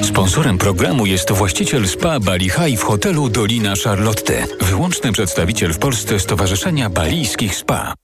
[0.00, 4.46] Sponsorem programu jest właściciel spa Bali High w hotelu Dolina Charlotte.
[4.60, 7.94] Wyłączny przedstawiciel w Polsce Stowarzyszenia Balijskich Spa.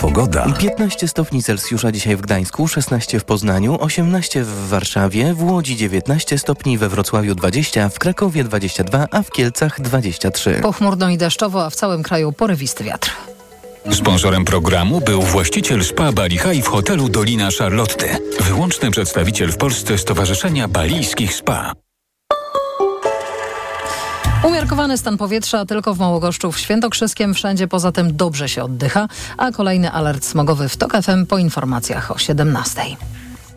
[0.00, 0.52] Pogoda.
[0.58, 6.38] 15 stopni Celsjusza dzisiaj w Gdańsku, 16 w Poznaniu, 18 w Warszawie, w Łodzi 19
[6.38, 10.58] stopni, we Wrocławiu 20, w Krakowie 22, a w Kielcach 23.
[10.62, 13.10] Pochmurno i deszczowo, a w całym kraju porywisty wiatr.
[13.92, 18.18] Sponsorem programu był właściciel spa Bali High w hotelu Dolina Charlotte.
[18.40, 21.72] Wyłączny przedstawiciel w Polsce Stowarzyszenia Balijskich Spa.
[24.44, 29.52] Umiarkowany stan powietrza tylko w Małogoszczu, w Świętokrzyskiem, wszędzie poza tym dobrze się oddycha, a
[29.52, 32.82] kolejny alert smogowy w TOK FM po informacjach o 17.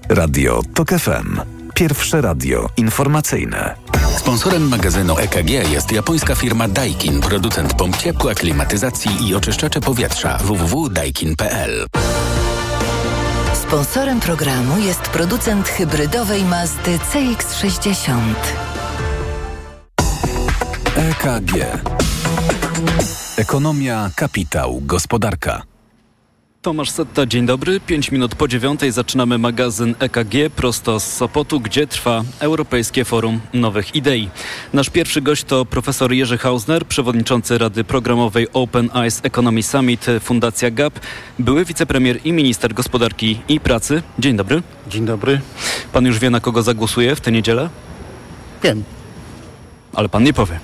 [0.10, 1.59] Radio TOK FM.
[1.80, 3.76] Pierwsze radio informacyjne.
[4.18, 11.86] Sponsorem magazynu EKG jest japońska firma Daikin, producent pomp ciepła, klimatyzacji i oczyszczacze powietrza www.daikin.pl.
[13.54, 18.34] Sponsorem programu jest producent hybrydowej Mazdy CX-60.
[20.96, 21.54] EKG.
[23.38, 25.69] Ekonomia, kapitał, gospodarka.
[26.62, 27.80] Tomasz Setta, dzień dobry.
[27.80, 33.96] Pięć minut po dziewiątej zaczynamy magazyn EKG prosto z Sopotu, gdzie trwa Europejskie Forum Nowych
[33.96, 34.30] Idei.
[34.74, 40.72] Nasz pierwszy gość to profesor Jerzy Hausner, przewodniczący Rady Programowej Open Eyes Economy Summit Fundacja
[40.72, 41.00] GAP,
[41.40, 44.02] były wicepremier i minister gospodarki i pracy.
[44.20, 44.64] Dzień dobry.
[44.88, 45.42] Dzień dobry.
[45.94, 47.70] Pan już wie, na kogo zagłosuje w tę niedzielę?
[48.64, 48.84] Wiem.
[49.94, 50.60] Ale pan nie powie.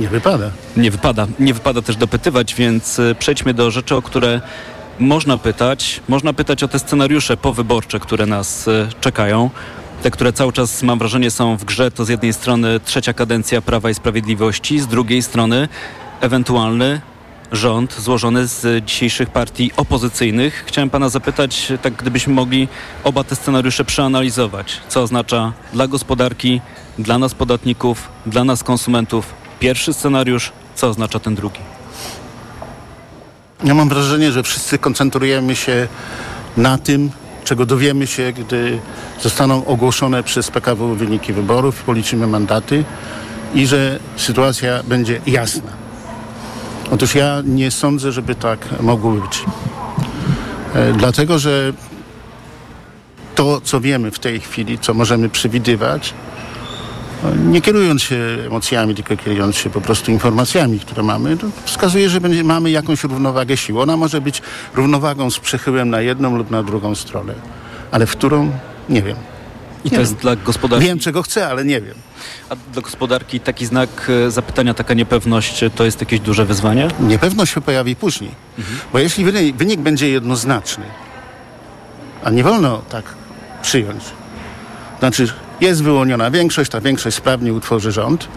[0.00, 0.50] Nie wypada.
[0.76, 1.26] Nie wypada.
[1.38, 4.40] Nie wypada też dopytywać, więc y, przejdźmy do rzeczy, o które
[5.00, 6.00] można pytać.
[6.08, 9.50] Można pytać o te scenariusze powyborcze, które nas y, czekają.
[10.02, 11.90] Te, które cały czas, mam wrażenie, są w grze.
[11.90, 15.68] To z jednej strony trzecia kadencja Prawa i Sprawiedliwości, z drugiej strony
[16.20, 17.00] ewentualny
[17.52, 20.64] rząd złożony z dzisiejszych partii opozycyjnych.
[20.66, 22.68] Chciałem pana zapytać, tak gdybyśmy mogli
[23.04, 24.80] oba te scenariusze przeanalizować.
[24.88, 26.60] Co oznacza dla gospodarki,
[26.98, 31.79] dla nas podatników, dla nas konsumentów pierwszy scenariusz, co oznacza ten drugi?
[33.64, 35.88] Ja mam wrażenie, że wszyscy koncentrujemy się
[36.56, 37.10] na tym,
[37.44, 38.78] czego dowiemy się, gdy
[39.22, 42.84] zostaną ogłoszone przez PKW wyniki wyborów, policzymy mandaty
[43.54, 45.70] i że sytuacja będzie jasna.
[46.90, 49.44] Otóż ja nie sądzę, żeby tak mogło być.
[50.74, 51.72] E, dlatego, że
[53.34, 56.14] to, co wiemy w tej chwili, co możemy przewidywać,
[57.46, 58.16] nie kierując się
[58.46, 63.04] emocjami, tylko kierując się po prostu informacjami, które mamy, to wskazuje, że będzie, mamy jakąś
[63.04, 63.80] równowagę sił.
[63.80, 64.42] Ona może być
[64.74, 67.34] równowagą z przechyłem na jedną lub na drugą stronę,
[67.90, 68.50] ale w którą
[68.88, 69.16] nie wiem.
[69.84, 70.20] I Nie to jest wiem.
[70.20, 70.86] dla gospodarki.
[70.86, 71.94] Wiem, czego chcę, ale nie wiem.
[72.48, 73.88] A dla gospodarki taki znak
[74.26, 76.88] e, zapytania, taka niepewność to jest jakieś duże wyzwanie?
[77.00, 78.30] Niepewność się pojawi później.
[78.92, 80.84] Bo jeśli wynik, wynik będzie jednoznaczny,
[82.24, 83.04] a nie wolno tak
[83.62, 84.02] przyjąć,
[84.98, 88.28] znaczy jest wyłoniona większość, ta większość sprawnie utworzy rząd,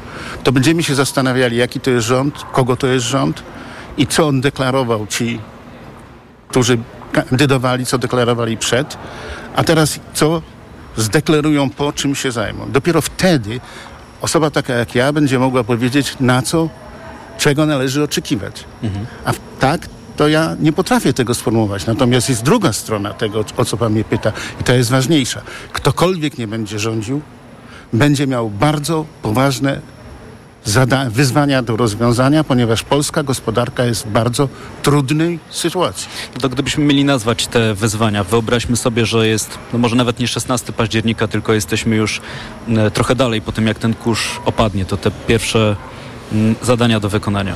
[0.44, 3.44] to będziemy się zastanawiali, jaki to jest rząd, kogo to jest rząd
[3.98, 5.40] i co on deklarował ci,
[6.48, 6.78] którzy
[7.12, 8.98] kandydowali, co deklarowali przed,
[9.56, 10.42] a teraz co
[10.98, 12.72] zdeklarują po, czym się zajmą.
[12.72, 13.60] Dopiero wtedy
[14.22, 16.70] osoba taka jak ja będzie mogła powiedzieć, na co,
[17.38, 18.64] czego należy oczekiwać.
[19.26, 19.82] A w, tak,
[20.18, 21.85] to ja nie potrafię tego sformułować.
[21.85, 24.31] Natomiast jest druga strona tego, o co pan mnie pyta
[24.62, 25.41] i ta jest ważniejsza.
[25.74, 27.22] Ktokolwiek nie będzie rządził,
[27.94, 29.81] będzie miał bardzo poważne
[31.09, 34.50] wyzwania do rozwiązania, ponieważ polska gospodarka jest w bardzo
[34.84, 36.07] trudnej sytuacji.
[36.41, 40.74] To gdybyśmy mieli nazwać te wyzwania, wyobraźmy sobie, że jest, no może nawet nie 16
[40.74, 42.22] października, tylko jesteśmy już
[42.68, 44.85] e, trochę dalej po tym, jak ten kurz opadnie.
[44.85, 45.75] To te pierwsze
[46.31, 47.56] mm, zadania do wykonania.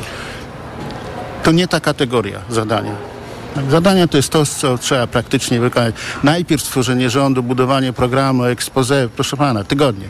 [1.48, 2.92] To nie ta kategoria zadania.
[3.70, 5.96] Zadania to jest to, co trzeba praktycznie wykonać.
[6.24, 10.10] Najpierw stworzenie rządu, budowanie programu, expose, proszę pana, tygodnie.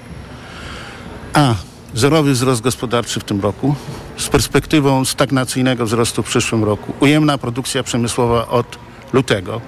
[1.33, 1.55] A
[1.93, 3.75] zerowy wzrost gospodarczy w tym roku
[4.17, 6.93] z perspektywą stagnacyjnego wzrostu w przyszłym roku.
[6.99, 8.77] Ujemna produkcja przemysłowa od
[9.13, 9.61] lutego.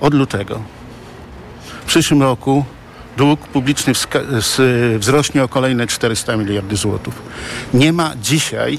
[0.00, 0.60] Od lutego.
[1.82, 2.64] W przyszłym roku
[3.16, 3.92] dług publiczny
[4.98, 7.14] wzrośnie o kolejne 400 miliardy złotych.
[7.74, 8.78] Nie ma dzisiaj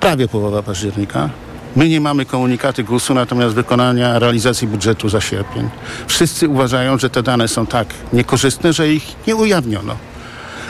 [0.00, 1.30] prawie połowa października.
[1.76, 5.68] My nie mamy komunikaty GUS-u, natomiast wykonania realizacji budżetu za sierpień.
[6.06, 9.96] Wszyscy uważają, że te dane są tak niekorzystne, że ich nie ujawniono.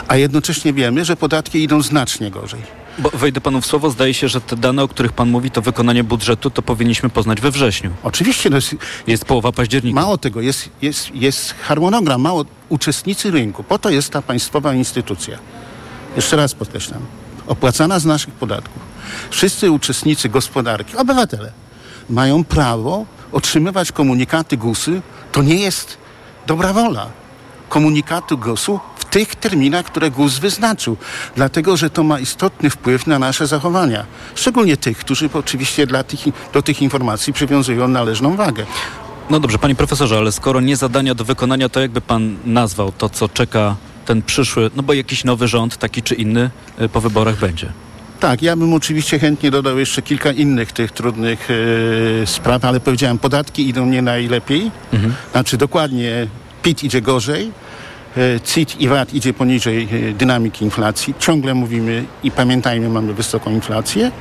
[0.07, 2.59] A jednocześnie wiemy, że podatki idą znacznie gorzej.
[2.99, 5.61] Bo wejdę panu w słowo, zdaje się, że te dane, o których pan mówi, to
[5.61, 7.91] wykonanie budżetu, to powinniśmy poznać we wrześniu.
[8.03, 8.75] Oczywiście, no jest,
[9.07, 9.95] Jest połowa października.
[10.01, 13.63] mało tego, jest, jest, jest harmonogram, mało uczestnicy rynku.
[13.63, 15.37] Po to jest ta państwowa instytucja.
[16.15, 17.01] Jeszcze raz podkreślam.
[17.47, 18.88] Opłacana z naszych podatków.
[19.29, 21.51] Wszyscy uczestnicy gospodarki, obywatele,
[22.09, 25.01] mają prawo otrzymywać komunikaty GUS-y
[25.31, 25.97] To nie jest
[26.47, 27.09] dobra wola
[27.69, 30.97] komunikatu GUS-u w tych terminach, które GUS wyznaczył,
[31.35, 34.05] dlatego że to ma istotny wpływ na nasze zachowania.
[34.35, 36.19] Szczególnie tych, którzy oczywiście dla tych,
[36.53, 38.65] do tych informacji przywiązują należną wagę.
[39.29, 43.09] No dobrze, panie profesorze, ale skoro nie zadania do wykonania, to jakby pan nazwał to,
[43.09, 46.49] co czeka ten przyszły, no bo jakiś nowy rząd, taki czy inny,
[46.81, 47.71] y, po wyborach będzie?
[48.19, 53.17] Tak, ja bym oczywiście chętnie dodał jeszcze kilka innych tych trudnych e, spraw, ale powiedziałem,
[53.17, 54.71] podatki idą nie najlepiej.
[55.31, 56.27] Znaczy dokładnie
[56.63, 57.51] PIT idzie gorzej,
[58.17, 61.13] e, CIT i VAT idzie poniżej e, dynamiki inflacji.
[61.19, 64.11] Ciągle mówimy i pamiętajmy, mamy wysoką inflację.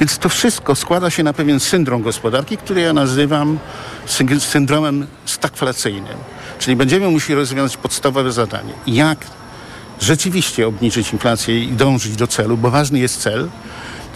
[0.00, 3.58] Więc to wszystko składa się na pewien syndrom gospodarki, który ja nazywam
[4.06, 6.16] syn- syndromem stagflacyjnym.
[6.58, 8.72] Czyli będziemy musieli rozwiązać podstawowe zadanie.
[8.86, 9.18] Jak
[10.02, 13.48] rzeczywiście obniżyć inflację i dążyć do celu, bo ważny jest cel.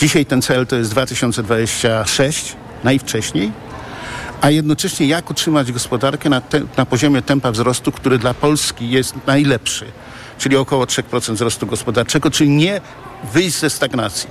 [0.01, 3.53] Dzisiaj ten cel to jest 2026, najwcześniej,
[4.41, 9.15] a jednocześnie jak utrzymać gospodarkę na, te, na poziomie tempa wzrostu, który dla Polski jest
[9.27, 9.87] najlepszy,
[10.39, 12.81] czyli około 3% wzrostu gospodarczego, czyli nie
[13.33, 14.31] wyjść ze stagnacji.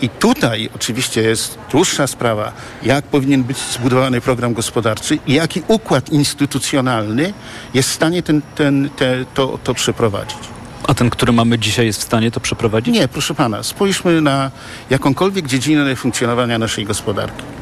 [0.00, 2.52] I tutaj oczywiście jest dłuższa sprawa,
[2.82, 7.32] jak powinien być zbudowany program gospodarczy i jaki układ instytucjonalny
[7.74, 10.57] jest w stanie ten, ten, te, to, to przeprowadzić.
[10.88, 12.94] A ten, który mamy dzisiaj, jest w stanie to przeprowadzić?
[12.94, 14.50] Nie, proszę pana, spójrzmy na
[14.90, 17.57] jakąkolwiek dziedzinę funkcjonowania naszej gospodarki.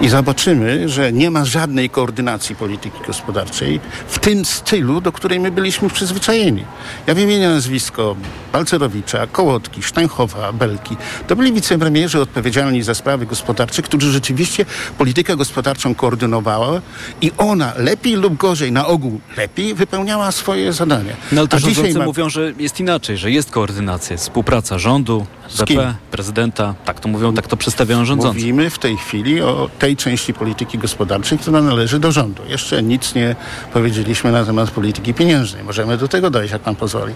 [0.00, 5.50] I zobaczymy, że nie ma żadnej koordynacji polityki gospodarczej w tym stylu, do której my
[5.50, 6.64] byliśmy przyzwyczajeni.
[7.06, 8.16] Ja wymienię nazwisko
[8.52, 10.96] Balcerowicza, Kołotki, Steinhofa, Belki.
[11.26, 14.64] To byli wicepremierzy odpowiedzialni za sprawy gospodarcze, którzy rzeczywiście
[14.98, 16.80] politykę gospodarczą koordynowała
[17.20, 21.12] i ona lepiej lub gorzej, na ogół lepiej, wypełniała swoje zadania.
[21.32, 25.26] No ale też rządzący ma- mówią, że jest inaczej, że jest koordynacja, współpraca rządu?
[25.58, 26.74] BP, prezydenta.
[26.84, 28.38] Tak to mówią, tak to przedstawiają rządzący.
[28.38, 32.42] Mówimy w tej chwili o tej części polityki gospodarczej, która należy do rządu.
[32.48, 33.36] Jeszcze nic nie
[33.72, 35.64] powiedzieliśmy na temat polityki pieniężnej.
[35.64, 37.14] Możemy do tego dojść, jak pan pozwoli.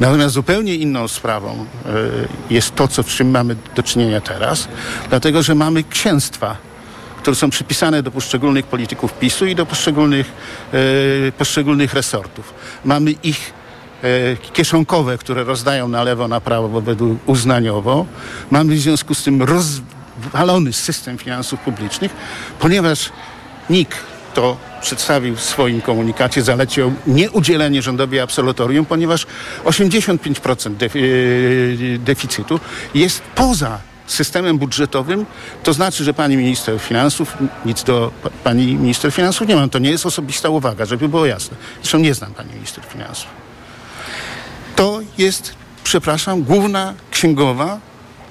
[0.00, 4.68] Natomiast zupełnie inną sprawą y, jest to, co, z czym mamy do czynienia teraz,
[5.10, 6.56] dlatego że mamy księstwa
[7.24, 10.32] które są przypisane do poszczególnych polityków PiSu i do poszczególnych,
[11.28, 12.54] e, poszczególnych resortów.
[12.84, 13.52] Mamy ich
[14.02, 18.06] e, kieszonkowe, które rozdają na lewo, na prawo według uznaniowo.
[18.50, 19.42] Mamy w związku z tym
[20.22, 22.12] rozwalony system finansów publicznych,
[22.58, 23.10] ponieważ
[23.70, 23.96] NIK
[24.34, 29.26] to przedstawił w swoim komunikacie, zalecił nieudzielenie rządowi absolutorium, ponieważ
[29.64, 31.04] 85% defi-
[31.94, 32.60] e, deficytu
[32.94, 35.26] jest poza systemem budżetowym,
[35.62, 39.70] to znaczy, że pani minister finansów, nic do pa- pani minister finansów nie mam.
[39.70, 41.56] To nie jest osobista uwaga, żeby było jasne.
[41.82, 43.26] Zresztą nie znam pani minister finansów.
[44.76, 47.78] To jest, przepraszam, główna księgowa,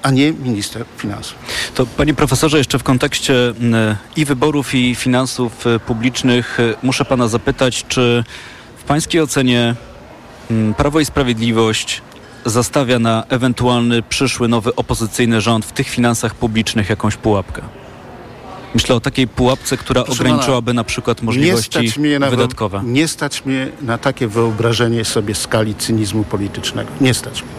[0.03, 1.35] a nie minister finansów.
[1.75, 7.05] To panie profesorze, jeszcze w kontekście m, i wyborów, i finansów e, publicznych e, muszę
[7.05, 8.23] pana zapytać, czy
[8.77, 9.75] w pańskiej ocenie
[10.51, 12.01] m, Prawo i Sprawiedliwość
[12.45, 17.61] zastawia na ewentualny przyszły nowy opozycyjny rząd w tych finansach publicznych jakąś pułapkę?
[18.73, 22.81] Myślę o takiej pułapce, która Proszę ograniczyłaby na przykład Nie możliwości stać, mnie na, wydatkowe.
[22.85, 26.91] nie stać mnie na takie wyobrażenie sobie skali cynizmu politycznego.
[27.01, 27.51] Nie stać mnie.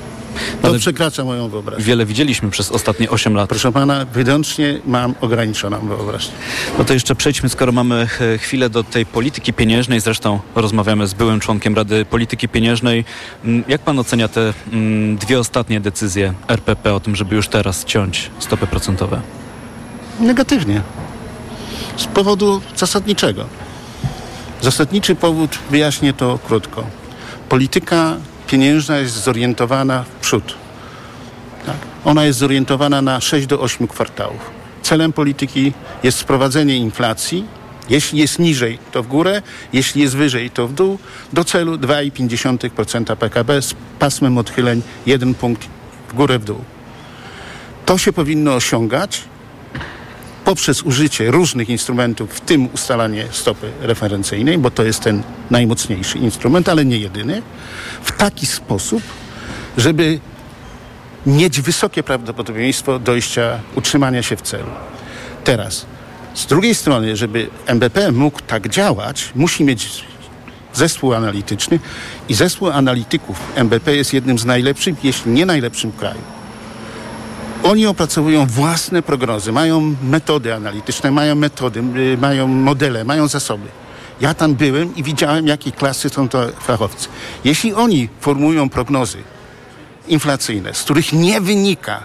[0.62, 1.84] To Ale- przekracza moją wyobraźnię.
[1.84, 3.48] Wiele widzieliśmy przez ostatnie 8 lat.
[3.48, 6.32] Proszę pana, wyłącznie mam ograniczoną wyobraźnię.
[6.78, 10.00] No to jeszcze przejdźmy, skoro mamy e, chwilę do tej polityki pieniężnej.
[10.00, 13.04] Zresztą rozmawiamy z byłym członkiem Rady Polityki Pieniężnej.
[13.44, 17.84] Mm, Jak pan ocenia te mm, dwie ostatnie decyzje RPP o tym, żeby już teraz
[17.84, 19.20] ciąć stopy procentowe?
[20.20, 20.80] Negatywnie.
[21.96, 23.44] Z powodu zasadniczego.
[24.62, 26.84] Zasadniczy powód, wyjaśnię to krótko.
[27.48, 30.54] Polityka pieniężna jest zorientowana w przód.
[31.66, 31.76] Tak?
[32.04, 34.50] Ona jest zorientowana na 6 do 8 kwartałów.
[34.82, 35.72] Celem polityki
[36.02, 37.44] jest sprowadzenie inflacji.
[37.88, 40.98] Jeśli jest niżej, to w górę, jeśli jest wyżej, to w dół,
[41.32, 45.68] do celu 2,5% PKB z pasmem odchyleń 1 punkt
[46.08, 46.64] w górę, w dół.
[47.86, 49.22] To się powinno osiągać
[50.44, 56.68] poprzez użycie różnych instrumentów, w tym ustalanie stopy referencyjnej, bo to jest ten najmocniejszy instrument,
[56.68, 57.42] ale nie jedyny,
[58.02, 59.02] w taki sposób,
[59.78, 60.20] żeby
[61.26, 64.70] mieć wysokie prawdopodobieństwo dojścia, utrzymania się w celu.
[65.44, 65.86] Teraz,
[66.34, 70.04] z drugiej strony, żeby MBP mógł tak działać, musi mieć
[70.74, 71.78] zespół analityczny
[72.28, 76.20] i zespół analityków MBP jest jednym z najlepszych, jeśli nie najlepszym kraju.
[77.64, 83.68] Oni opracowują własne prognozy, mają metody analityczne, mają metody, y, mają modele, mają zasoby.
[84.20, 87.08] Ja tam byłem i widziałem, jakiej klasy są to fachowcy.
[87.44, 89.18] Jeśli oni formułują prognozy
[90.08, 92.02] inflacyjne, z których nie wynika,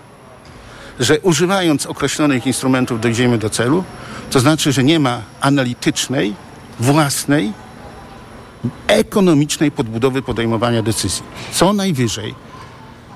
[0.99, 3.83] że używając określonych instrumentów dojdziemy do celu,
[4.31, 6.33] to znaczy, że nie ma analitycznej
[6.79, 7.53] własnej,
[8.87, 11.23] ekonomicznej podbudowy podejmowania decyzji.
[11.53, 12.35] Co najwyżej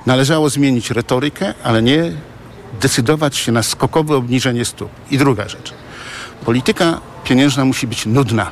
[0.05, 2.11] należało zmienić retorykę, ale nie
[2.83, 4.89] decydować się na skokowe obniżenie stóp.
[5.11, 5.73] I druga rzecz.
[6.45, 8.51] Polityka pieniężna musi być nudna.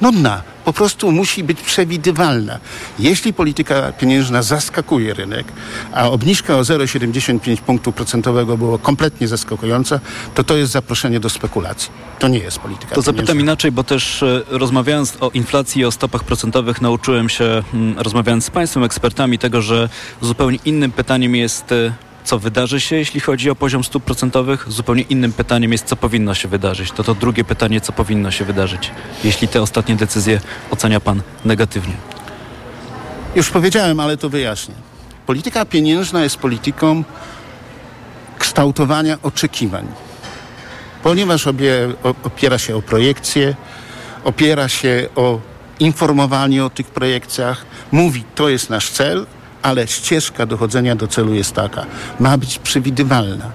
[0.00, 0.42] Nudna.
[0.64, 2.58] Po prostu musi być przewidywalna.
[2.98, 5.46] Jeśli polityka pieniężna zaskakuje rynek,
[5.92, 10.00] a obniżka o 0,75 punktu procentowego było kompletnie zaskakująca,
[10.34, 11.90] to to jest zaproszenie do spekulacji.
[12.18, 13.12] To nie jest polityka To pieniężna.
[13.12, 17.98] zapytam inaczej, bo też e, rozmawiając o inflacji i o stopach procentowych nauczyłem się, mm,
[17.98, 19.88] rozmawiając z Państwem ekspertami, tego, że
[20.22, 21.92] zupełnie innym pytaniem jest e,
[22.28, 24.66] co wydarzy się, jeśli chodzi o poziom stóp procentowych.
[24.68, 26.92] Zupełnie innym pytaniem jest, co powinno się wydarzyć.
[26.92, 28.90] To to drugie pytanie, co powinno się wydarzyć,
[29.24, 31.94] jeśli te ostatnie decyzje ocenia Pan negatywnie.
[33.34, 34.74] Już powiedziałem, ale to wyjaśnię.
[35.26, 37.04] Polityka pieniężna jest polityką
[38.38, 39.86] kształtowania oczekiwań.
[41.02, 41.72] Ponieważ obie,
[42.24, 43.54] opiera się o projekcje,
[44.24, 45.40] opiera się o
[45.80, 49.26] informowanie o tych projekcjach, mówi to jest nasz cel,
[49.68, 51.86] ale ścieżka dochodzenia do celu jest taka.
[52.20, 53.50] Ma być przewidywalna.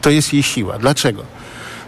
[0.00, 0.78] To jest jej siła.
[0.78, 1.22] Dlaczego?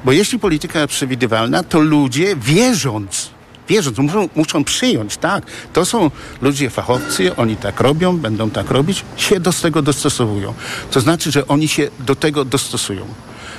[0.05, 3.31] Bo jeśli polityka jest przewidywalna, to ludzie wierząc,
[3.69, 6.11] wierząc, muszą, muszą przyjąć, tak, to są
[6.43, 10.55] ludzie fachowcy, oni tak robią, będą tak robić, się do tego dostosowują.
[10.91, 13.05] To znaczy, że oni się do tego dostosują.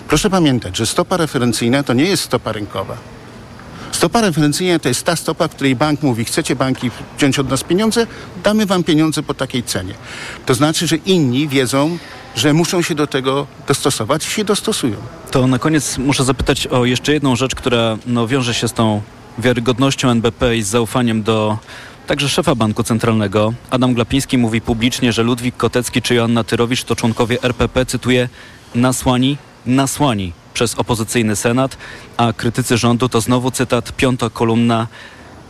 [0.07, 2.97] Proszę pamiętać, że stopa referencyjna to nie jest stopa rynkowa.
[3.93, 8.07] Stopa referencyjna to jest ta stopa, której bank mówi, chcecie banki wziąć od nas pieniądze,
[8.43, 9.93] damy wam pieniądze po takiej cenie.
[10.45, 11.97] To znaczy, że inni wiedzą,
[12.35, 14.95] że muszą się do tego dostosować i się dostosują.
[15.31, 19.01] To na koniec muszę zapytać o jeszcze jedną rzecz, która no, wiąże się z tą
[19.37, 21.57] wiarygodnością NBP i z zaufaniem do
[22.07, 23.53] także szefa Banku Centralnego.
[23.69, 28.29] Adam Glapiński mówi publicznie, że Ludwik Kotecki czy Joanna Tyrowicz to członkowie RPP, cytuję,
[28.75, 31.77] nasłani, nasłani przez opozycyjny Senat,
[32.17, 34.87] a krytycy rządu to znowu cytat, piąta kolumna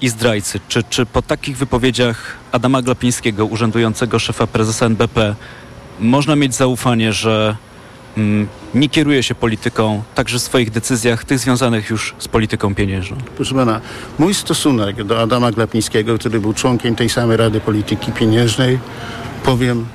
[0.02, 0.60] i zdrajcy.
[0.68, 5.36] Czy, czy po takich wypowiedziach Adama Glapińskiego, urzędującego szefa prezesa NBP,
[6.00, 7.56] można mieć zaufanie, że
[8.18, 13.18] mm, nie kieruje się polityką także w swoich decyzjach, tych związanych już z polityką pieniężną?
[13.36, 13.82] Proszę pana,
[14.20, 18.80] mój stosunek do Adama Glapińskiego, który był członkiem tej samej Rady Polityki Pieniężnej,
[19.44, 19.86] powiem,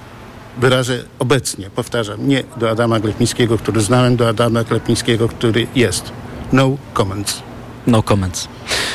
[0.56, 6.12] wyrażę obecnie, powtarzam, nie do Adama Glapińskiego, który znałem, do Adama Glapińskiego, który jest.
[6.52, 7.42] No comments.
[7.86, 8.48] No comments.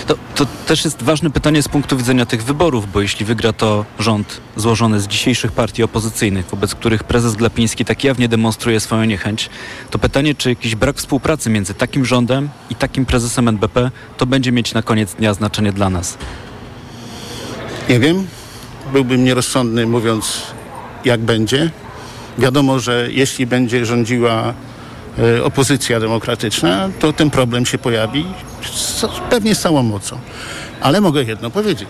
[0.08, 3.86] To, to też jest ważne pytanie z punktu widzenia tych wyborów, bo jeśli wygra to
[4.00, 9.50] rząd złożony z dzisiejszych partii opozycyjnych, wobec których prezes Glapiński tak jawnie demonstruje swoją niechęć,
[9.92, 14.52] to pytanie, czy jakiś brak współpracy między takim rządem i takim prezesem NBP, to będzie
[14.52, 16.18] mieć na koniec dnia znaczenie dla nas.
[17.90, 18.28] Nie wiem,
[18.94, 20.42] byłbym nierozsądny mówiąc,
[21.06, 21.72] jak będzie.
[22.38, 24.54] Wiadomo, że jeśli będzie rządziła
[25.20, 28.26] e, opozycja demokratyczna, to ten problem się pojawi
[29.30, 30.18] pewnie z całą mocą.
[30.82, 31.90] Ale mogę jedno powiedzieć.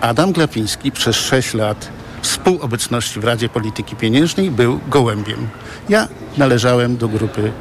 [0.00, 1.88] Adam Glapiński przez 6 lat
[2.22, 5.48] współobecności w Radzie Polityki Pieniężnej był gołębiem.
[5.88, 7.52] Ja należałem do grupy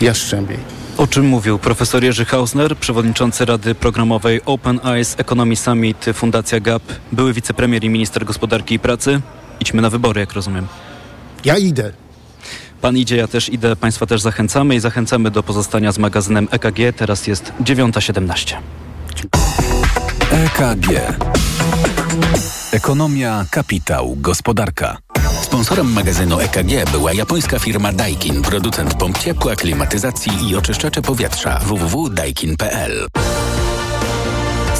[0.00, 0.58] Jastrzębiej.
[0.96, 6.82] O czym mówił profesor Jerzy Hausner, przewodniczący Rady Programowej Open Eyes Economy Summit Fundacja GAP,
[7.12, 9.20] były wicepremier i minister gospodarki i pracy.
[9.60, 10.66] Idźmy na wybory, jak rozumiem.
[11.44, 11.92] Ja idę.
[12.80, 16.96] Pan idzie, ja też idę, Państwa też zachęcamy i zachęcamy do pozostania z magazynem EKG.
[16.96, 18.56] Teraz jest 9.17.
[20.30, 21.16] EKG.
[22.72, 24.96] Ekonomia, kapitał, gospodarka.
[25.42, 33.06] Sponsorem magazynu EKG była japońska firma Daikin, producent pomp ciepła, klimatyzacji i oczyszczacze powietrza www.daikin.pl.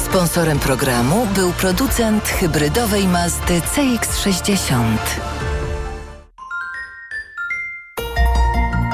[0.09, 4.97] Sponsorem programu był producent hybrydowej Mazdy CX-60.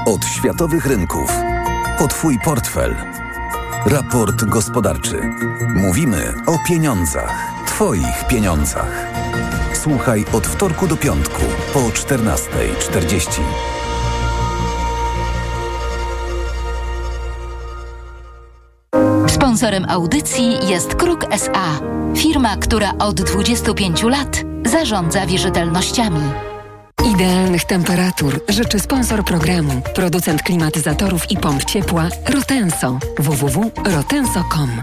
[0.06, 1.32] Od światowych rynków.
[2.00, 2.96] O Twój portfel.
[3.86, 5.22] Raport gospodarczy.
[5.76, 7.52] Mówimy o pieniądzach.
[7.68, 9.08] Twoich pieniądzach.
[9.74, 11.42] Słuchaj od wtorku do piątku
[11.74, 13.42] po 14.40.
[19.62, 21.80] Sponsorem audycji jest Kruk SA,
[22.16, 26.22] firma, która od 25 lat zarządza wierzytelnościami.
[27.14, 34.82] Idealnych temperatur życzy sponsor programu, producent klimatyzatorów i pomp ciepła Rotenso www.rotenso.com.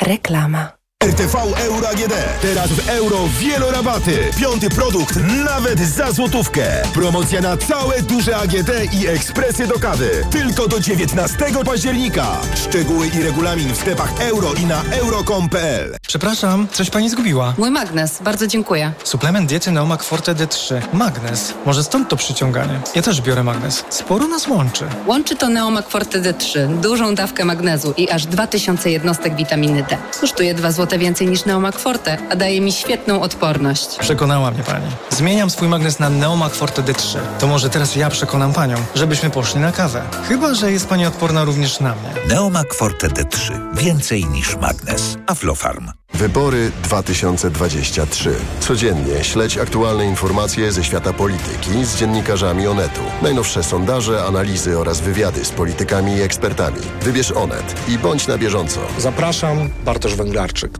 [0.00, 0.77] Reklama.
[1.04, 1.34] RTV
[1.66, 2.12] Euro AGD.
[2.42, 4.18] Teraz w euro wielorabaty.
[4.40, 6.82] Piąty produkt nawet za złotówkę.
[6.94, 10.10] Promocja na całe duże AGD i ekspresy do kawy.
[10.30, 11.36] Tylko do 19
[11.66, 12.26] października.
[12.54, 17.54] Szczegóły i regulamin w sklepach euro i na euro.com.pl Przepraszam, coś pani zgubiła.
[17.58, 18.92] Mój magnes, bardzo dziękuję.
[19.04, 20.80] Suplement diety Neomak Forte D3.
[20.92, 21.54] Magnes.
[21.66, 22.80] Może stąd to przyciąganie.
[22.94, 23.84] Ja też biorę magnes.
[23.90, 24.84] Sporo nas łączy.
[25.06, 29.96] Łączy to Neomak Forte D3, dużą dawkę magnezu i aż 2000 jednostek witaminy D.
[30.20, 33.98] Kosztuje 2 zł więcej niż Neomak Forte, a daje mi świetną odporność.
[33.98, 34.86] Przekonała mnie pani.
[35.10, 37.18] Zmieniam swój magnes na Neomak Forte D3.
[37.38, 40.02] To może teraz ja przekonam panią, żebyśmy poszli na kawę.
[40.28, 42.34] Chyba, że jest pani odporna również na mnie.
[42.34, 43.52] Neomak Forte D3.
[43.74, 45.16] Więcej niż magnes.
[45.26, 45.90] Aflofarm.
[46.14, 48.34] Wybory 2023.
[48.60, 53.00] Codziennie śledź aktualne informacje ze świata polityki z dziennikarzami Onetu.
[53.22, 56.80] Najnowsze sondaże, analizy oraz wywiady z politykami i ekspertami.
[57.02, 58.80] Wybierz Onet i bądź na bieżąco.
[58.98, 60.72] Zapraszam, Bartosz Węglarczyk.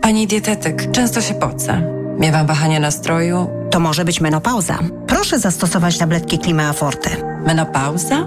[0.00, 1.82] Pani dietetyk, często się pocę.
[2.18, 3.48] Miewam wahania nastroju.
[3.70, 4.78] To może być menopauza.
[5.06, 7.10] Proszę zastosować tabletki Klimea Forte.
[7.46, 8.26] Menopauza?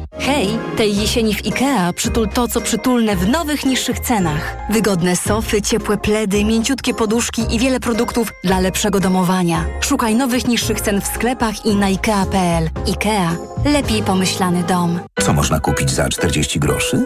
[0.21, 0.47] Hej,
[0.77, 4.57] tej jesieni w IKEA przytul to, co przytulne w nowych, niższych cenach.
[4.69, 9.65] Wygodne sofy, ciepłe pledy, mięciutkie poduszki i wiele produktów dla lepszego domowania.
[9.81, 12.69] Szukaj nowych, niższych cen w sklepach i na IKEA.pl.
[12.87, 13.29] IKEA.
[13.65, 14.99] Lepiej pomyślany dom.
[15.21, 17.05] Co można kupić za 40 groszy?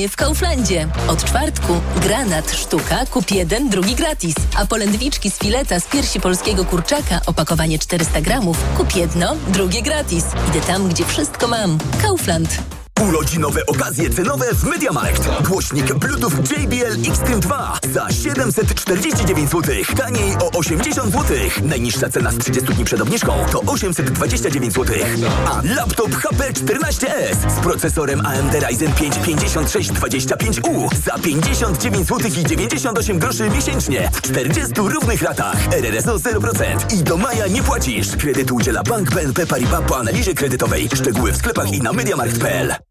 [0.09, 0.87] w Kauflandzie.
[1.07, 4.35] Od czwartku granat sztuka kup jeden, drugi gratis.
[4.57, 10.25] A polędwiczki z fileta z piersi polskiego kurczaka opakowanie 400 gramów kup jedno, drugie gratis.
[10.49, 11.77] Idę tam, gdzie wszystko mam.
[12.01, 12.80] Kaufland.
[12.99, 15.29] Urodzinowe okazje cenowe w MediaMarkt.
[15.47, 19.75] Głośnik Bluetooth JBL Xtreme 2 za 749 zł.
[19.97, 21.37] Taniej o 80 zł.
[21.63, 24.95] Najniższa cena z 30 dni przed obniżką to 829 zł.
[25.45, 33.19] A laptop HP 14S z procesorem AMD Ryzen 5 5625U za 59 zł i 98
[33.19, 35.73] groszy miesięcznie w 40 równych ratach.
[35.73, 38.15] RRSO 0% i do maja nie płacisz.
[38.15, 40.89] Kredytu udziela Bank BNP Paribas po analizie kredytowej.
[40.95, 42.90] Szczegóły w sklepach i na MediaMarkt.pl.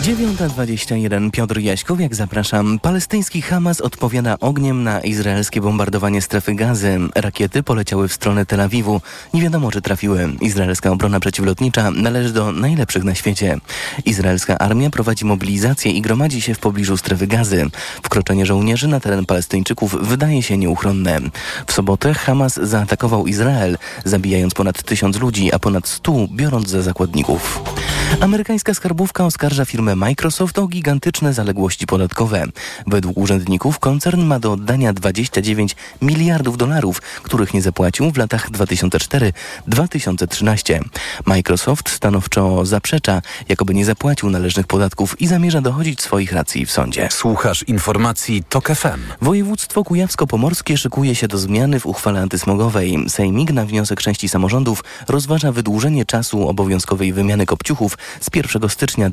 [0.00, 2.78] 9.21 Piotr Jaśkowiak, zapraszam.
[2.78, 6.98] Palestyński Hamas odpowiada ogniem na izraelskie bombardowanie strefy gazy.
[7.14, 9.00] Rakiety poleciały w stronę Tel Awiwu.
[9.34, 10.28] Nie wiadomo, czy trafiły.
[10.40, 13.58] Izraelska obrona przeciwlotnicza należy do najlepszych na świecie.
[14.04, 17.70] Izraelska armia prowadzi mobilizację i gromadzi się w pobliżu strefy gazy.
[18.02, 21.20] Wkroczenie żołnierzy na teren Palestyńczyków wydaje się nieuchronne.
[21.66, 27.62] W sobotę Hamas zaatakował Izrael, zabijając ponad tysiąc ludzi, a ponad stu biorąc za zakładników.
[28.20, 32.44] Amerykańska skarbówka oskarża firmę Microsoft o gigantyczne zaległości podatkowe.
[32.86, 40.80] Według urzędników koncern ma do oddania 29 miliardów dolarów, których nie zapłacił w latach 2004-2013.
[41.26, 47.08] Microsoft stanowczo zaprzecza, jakoby nie zapłacił należnych podatków i zamierza dochodzić swoich racji w sądzie.
[47.10, 49.00] Słuchasz informacji TOK FM.
[49.20, 53.04] Województwo kujawsko-pomorskie szykuje się do zmiany w uchwale antysmogowej.
[53.08, 59.10] Sejmik na wniosek części samorządów rozważa wydłużenie czasu obowiązkowej wymiany kopciuchów z 1 stycznia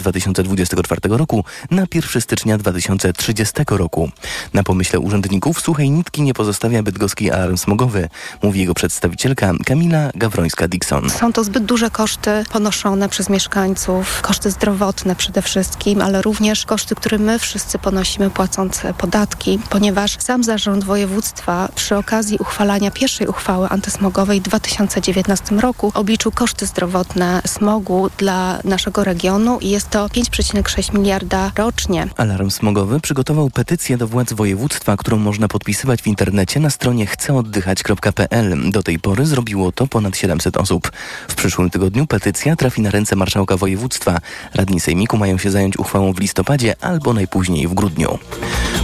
[0.65, 4.11] 2024 roku na 1 stycznia 2030 roku.
[4.53, 8.09] Na pomyśle urzędników suchej nitki nie pozostawia bydgoski alarm smogowy,
[8.43, 11.09] mówi jego przedstawicielka Kamila Gawrońska-Dixon.
[11.09, 16.95] Są to zbyt duże koszty ponoszone przez mieszkańców, koszty zdrowotne przede wszystkim, ale również koszty,
[16.95, 23.69] które my wszyscy ponosimy płacąc podatki, ponieważ sam zarząd województwa przy okazji uchwalania pierwszej uchwały
[23.69, 30.48] antysmogowej w 2019 roku obliczył koszty zdrowotne smogu dla naszego regionu i jest to 5,5
[30.49, 32.07] 2,6 miliarda rocznie.
[32.17, 38.71] Alarm smogowy przygotował petycję do władz województwa, którą można podpisywać w internecie na stronie chceoddychać.pl.
[38.71, 40.91] Do tej pory zrobiło to ponad 700 osób.
[41.27, 44.17] W przyszłym tygodniu petycja trafi na ręce marszałka województwa.
[44.53, 48.19] Radni sejmiku mają się zająć uchwałą w listopadzie albo najpóźniej w grudniu.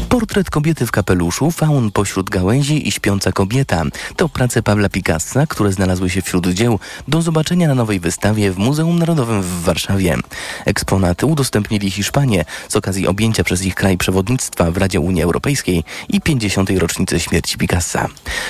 [0.10, 3.84] Portret kobiety w kapeluszu, faun pośród gałęzi i śpiąca kobieta.
[4.15, 8.58] To prace Pawła Picassa, które znalazły się wśród dzieł do zobaczenia na nowej wystawie w
[8.58, 10.17] Muzeum Narodowym w Warszawie.
[10.65, 16.21] Eksponaty udostępnili Hiszpanie z okazji objęcia przez ich kraj przewodnictwa w Radzie Unii Europejskiej i
[16.21, 16.69] 50.
[16.69, 18.07] rocznicy śmierci Picassa.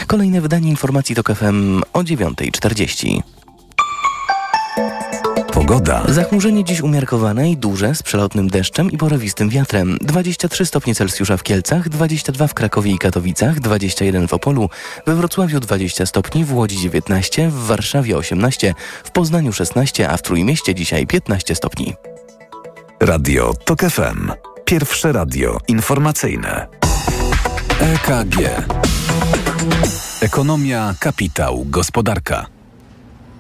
[0.08, 3.22] Kolejne wydanie informacji to KFM o 9.40.
[5.54, 6.04] Pogoda.
[6.08, 9.98] Zachmurzenie dziś umiarkowane i duże z przelotnym deszczem i porywistym wiatrem.
[10.02, 14.70] 23 stopnie Celsjusza w Kielcach, 22 w Krakowie i Katowicach, 21 w Opolu,
[15.06, 20.22] we Wrocławiu 20 stopni, w Łodzi 19, w Warszawie 18, w Poznaniu 16, a w
[20.22, 21.94] Trójmieście dzisiaj 15 stopni.
[23.00, 24.32] Radio TOK FM.
[24.66, 26.68] Pierwsze radio informacyjne.
[27.80, 28.36] EKG.
[30.22, 32.55] Ekonomia, kapitał, gospodarka.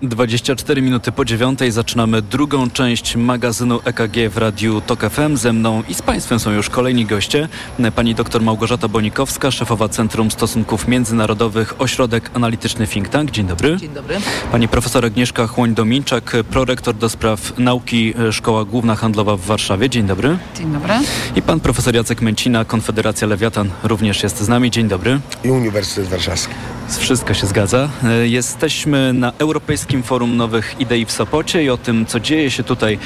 [0.01, 5.37] 24 minuty po dziewiątej zaczynamy drugą część magazynu EKG w Radiu TOK FM.
[5.37, 7.49] Ze mną i z Państwem są już kolejni goście.
[7.95, 13.31] Pani dr Małgorzata Bonikowska, szefowa Centrum Stosunków Międzynarodowych, Ośrodek Analityczny Think Tank.
[13.31, 13.77] Dzień dobry.
[13.77, 14.17] Dzień dobry.
[14.51, 19.89] Pani profesor Agnieszka Chłoń-Dominczak, prorektor do spraw nauki Szkoła Główna Handlowa w Warszawie.
[19.89, 20.37] Dzień dobry.
[20.57, 20.93] Dzień dobry.
[21.35, 24.71] I pan profesor Jacek Męcina, Konfederacja Lewiatan również jest z nami.
[24.71, 25.19] Dzień dobry.
[25.43, 26.53] I Uniwersytet Warszawski.
[26.99, 27.89] Wszystko się zgadza.
[28.23, 32.99] Jesteśmy na Europejskim Forum Nowych Idei w Sopocie i o tym, co dzieje się tutaj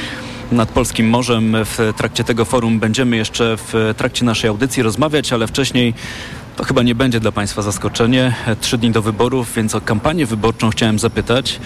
[0.52, 5.48] nad Polskim Morzem w trakcie tego forum będziemy jeszcze w trakcie naszej audycji rozmawiać, ale
[5.48, 5.94] wcześniej
[6.56, 8.36] to chyba nie będzie dla Państwa zaskoczenie.
[8.62, 11.60] Trzy dni do wyborów, więc o kampanię wyborczą chciałem zapytać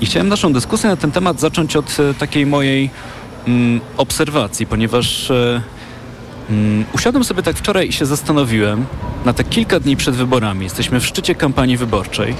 [0.00, 2.90] i chciałem naszą dyskusję na ten temat zacząć od takiej mojej
[3.46, 5.62] mm, obserwacji, ponieważ e,
[6.50, 8.86] mm, usiadłem sobie tak wczoraj i się zastanowiłem
[9.24, 10.64] na te kilka dni przed wyborami.
[10.64, 12.34] Jesteśmy w szczycie kampanii wyborczej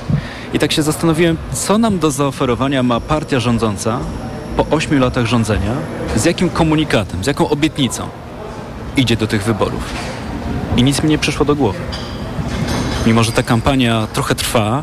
[0.55, 4.01] i tak się zastanowiłem, co nam do zaoferowania ma partia rządząca
[4.57, 5.75] po ośmiu latach rządzenia,
[6.17, 8.09] z jakim komunikatem, z jaką obietnicą
[8.97, 9.95] idzie do tych wyborów.
[10.77, 11.79] I nic mi nie przyszło do głowy.
[13.07, 14.83] Mimo, że ta kampania trochę trwa,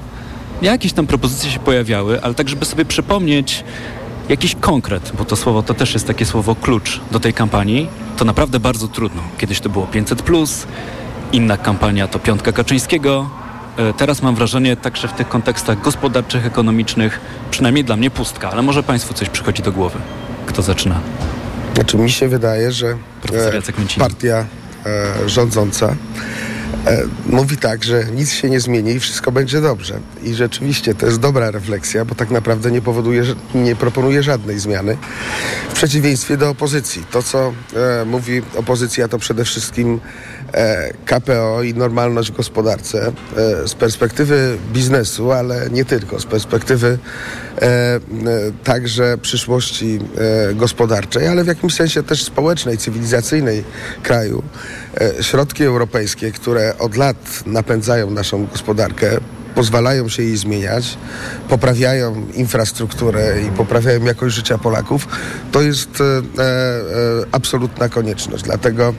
[0.62, 3.64] jakieś tam propozycje się pojawiały, ale tak, żeby sobie przypomnieć
[4.30, 7.88] jakiś konkret, bo to słowo to też jest takie słowo klucz do tej kampanii,
[8.18, 9.22] to naprawdę bardzo trudno.
[9.38, 10.24] Kiedyś to było 500,
[11.32, 13.30] inna kampania to Piątka Kaczyńskiego,
[13.98, 17.20] teraz mam wrażenie, także w tych kontekstach gospodarczych, ekonomicznych,
[17.52, 20.00] przynajmniej dla mnie pustka, ale może Państwu coś przychodzi do głowy.
[20.46, 21.00] Kto zaczyna?
[21.76, 24.46] Znaczy mi się wydaje, że e, partia
[24.86, 25.96] e, rządząca e,
[27.26, 30.00] mówi tak, że nic się nie zmieni i wszystko będzie dobrze.
[30.24, 33.24] I rzeczywiście to jest dobra refleksja, bo tak naprawdę nie powoduje,
[33.56, 34.98] nie proponuje żadnej zmiany.
[35.70, 37.06] W przeciwieństwie do opozycji.
[37.12, 37.54] To, co
[38.02, 40.37] e, mówi opozycja, to przede wszystkim e,
[41.06, 43.12] KPO i normalność w gospodarce.
[43.38, 46.98] E, z perspektywy biznesu, ale nie tylko, z perspektywy
[48.64, 50.00] także przyszłości
[50.56, 53.64] gospodarczej, ale w jakimś sensie też społecznej, cywilizacyjnej
[54.04, 54.44] kraju.
[55.22, 59.18] Środki europejskie, które od lat napędzają naszą gospodarkę,
[59.58, 60.98] pozwalają się jej zmieniać,
[61.50, 65.08] poprawiają infrastrukturę i poprawiają jakość życia Polaków,
[65.52, 66.22] to jest e, e,
[67.32, 68.44] absolutna konieczność.
[68.44, 68.94] Dlatego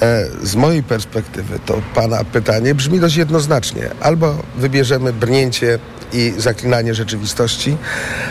[0.00, 3.90] e, z mojej perspektywy to Pana pytanie brzmi dość jednoznacznie.
[4.00, 5.78] Albo wybierzemy brnięcie
[6.12, 7.76] i zaklinanie rzeczywistości,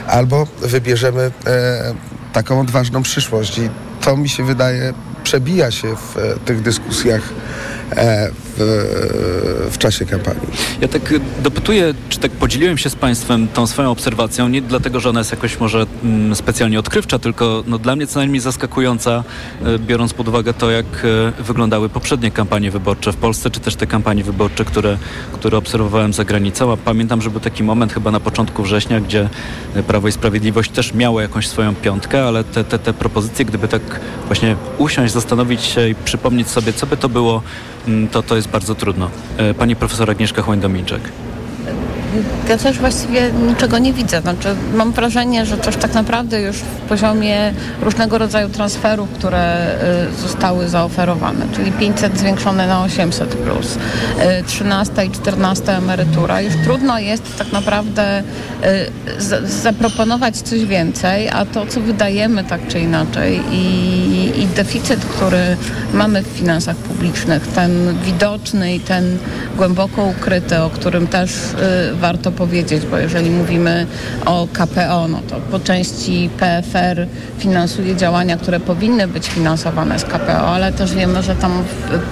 [0.08, 1.94] albo wybierzemy e,
[2.34, 3.58] taką odważną przyszłość.
[3.58, 3.70] I
[4.02, 7.22] to mi się wydaje przebija się w e, tych dyskusjach
[7.92, 10.48] e, w, czasie kampanii.
[10.82, 15.10] Ja tak dopytuję, czy tak podzieliłem się z Państwem tą swoją obserwacją, nie dlatego, że
[15.10, 19.24] ona jest jakoś może mm, specjalnie odkrywcza, tylko no, dla mnie co najmniej zaskakująca,
[19.66, 20.86] e, biorąc pod uwagę to, jak
[21.40, 24.98] e, wyglądały poprzednie kampanie wyborcze w Polsce, czy też te kampanie wyborcze, które,
[25.34, 26.72] które obserwowałem za granicą.
[26.72, 29.30] A pamiętam, że był taki moment chyba na początku września, gdzie
[29.88, 33.82] Prawo i Sprawiedliwość też miało jakąś swoją piątkę, ale te, te, te propozycje, gdyby tak
[34.28, 37.42] właśnie usiąść, zastanowić się i przypomnieć sobie, co by to było,
[37.88, 39.10] mm, to to jest bardzo trudno.
[39.38, 41.02] E, pani profesor Agnieszka Chłoń-Dominczek.
[42.50, 44.22] Ja też właściwie niczego nie widzę.
[44.22, 49.76] Znaczy, mam wrażenie, że też tak naprawdę już w poziomie różnego rodzaju transferów, które
[50.18, 53.78] y, zostały zaoferowane, czyli 500 zwiększone na 800 plus,
[54.48, 58.24] 13 i 14 emerytura, już trudno jest tak naprawdę
[59.44, 65.58] zaproponować coś więcej, a to, co wydajemy tak czy inaczej i, i deficyt, który
[65.94, 69.18] mamy w finansach publicznych, ten widoczny i ten
[69.58, 73.88] głęboko ukryty, o którym też y, warto powiedzieć, bo jeżeli mówimy
[74.26, 77.08] o KPO, no to po części PFR
[77.40, 81.64] finansuje działania, które powinny być finansowane z KPO, ale też wiemy, że tam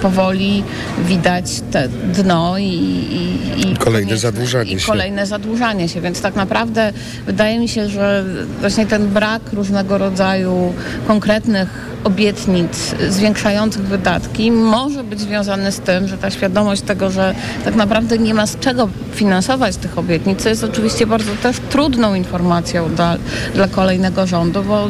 [0.02, 0.64] powoli
[1.08, 4.86] widać te dno i, i, i kolejne zadłużanie i się.
[4.86, 6.92] kolejne zadłużanie się, więc tak naprawdę
[7.26, 8.24] wydaje mi się, że
[8.60, 10.74] właśnie ten brak różnego rodzaju
[11.06, 17.74] konkretnych obietnic zwiększających wydatki może być związany z tym, że ta świadomość tego, że tak
[17.74, 23.16] naprawdę nie ma z czego finansować tych obietnic, jest oczywiście bardzo też trudną informacją dla,
[23.54, 24.88] dla kolejnego rządu, bo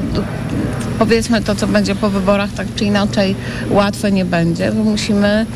[0.99, 3.35] powiedzmy to, co będzie po wyborach, tak czy inaczej
[3.71, 4.71] łatwe nie będzie.
[4.71, 5.47] My musimy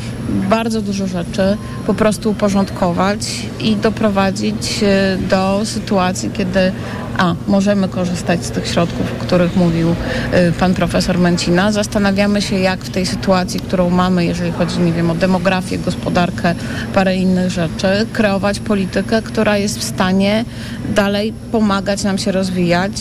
[0.49, 1.57] bardzo dużo rzeczy
[1.87, 3.19] po prostu uporządkować
[3.59, 6.71] i doprowadzić e, do sytuacji, kiedy
[7.17, 11.71] a, możemy korzystać z tych środków, o których mówił y, pan profesor Męcina.
[11.71, 16.55] Zastanawiamy się, jak w tej sytuacji, którą mamy, jeżeli chodzi, nie wiem, o demografię, gospodarkę,
[16.93, 20.45] parę innych rzeczy, kreować politykę, która jest w stanie
[20.89, 22.91] dalej pomagać nam się rozwijać,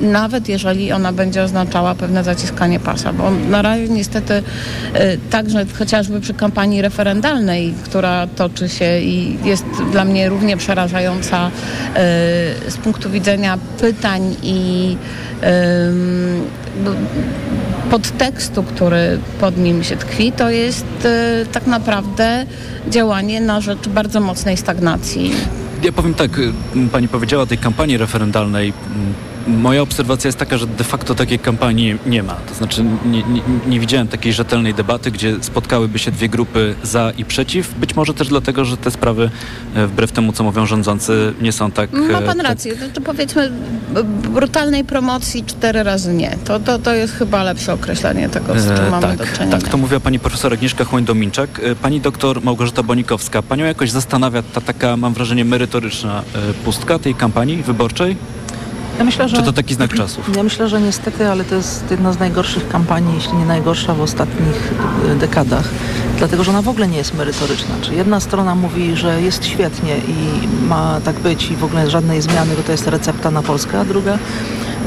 [0.00, 4.42] y, nawet jeżeli ona będzie oznaczała pewne zaciskanie pasa, bo na razie niestety y,
[5.30, 11.50] także chociażby przy kampanii referendalnej, która toczy się i jest dla mnie równie przerażająca
[12.68, 14.96] z punktu widzenia pytań i
[17.90, 22.46] podtekstu, który pod nim się tkwi, to jest y, tak naprawdę
[22.88, 25.32] działanie na rzecz bardzo mocnej stagnacji.
[25.82, 26.30] Ja powiem tak,
[26.92, 28.72] pani powiedziała o tej kampanii referendalnej.
[29.46, 32.34] Moja obserwacja jest taka, że de facto takiej kampanii nie ma.
[32.34, 37.12] To znaczy nie, nie, nie, widziałem takiej rzetelnej debaty, gdzie spotkałyby się dwie grupy za
[37.18, 37.74] i przeciw.
[37.78, 39.30] Być może też dlatego, że te sprawy,
[39.74, 41.92] e, wbrew temu, co mówią rządzący, nie są tak...
[41.92, 42.46] Ma e, pan tak...
[42.46, 42.76] rację.
[42.76, 43.50] To, to powiedzmy
[44.32, 46.36] brutalnej promocji cztery razy nie.
[46.44, 49.58] To, to, to jest chyba lepsze określenie tego, z czym e, mamy tak, do czynienia.
[49.58, 51.60] Tak, to mówiła pani profesor Agnieszka Chłoń-Dominczak.
[51.82, 53.42] Pani doktor Małgorzata Bonikowska.
[53.42, 56.22] Panią jakoś zastanawia ta taka, mam wrażenie, merytoryczna
[56.64, 58.16] pustka tej kampanii wyborczej?
[58.98, 60.36] Ja myślę, że, Czy to taki znak czasów?
[60.36, 64.00] Ja myślę, że niestety, ale to jest jedna z najgorszych kampanii, jeśli nie najgorsza w
[64.00, 64.72] ostatnich
[65.12, 65.68] e, dekadach,
[66.18, 67.74] dlatego że ona w ogóle nie jest merytoryczna.
[67.82, 72.22] Czy jedna strona mówi, że jest świetnie i ma tak być i w ogóle żadnej
[72.22, 74.18] zmiany, bo to jest recepta na Polskę, a druga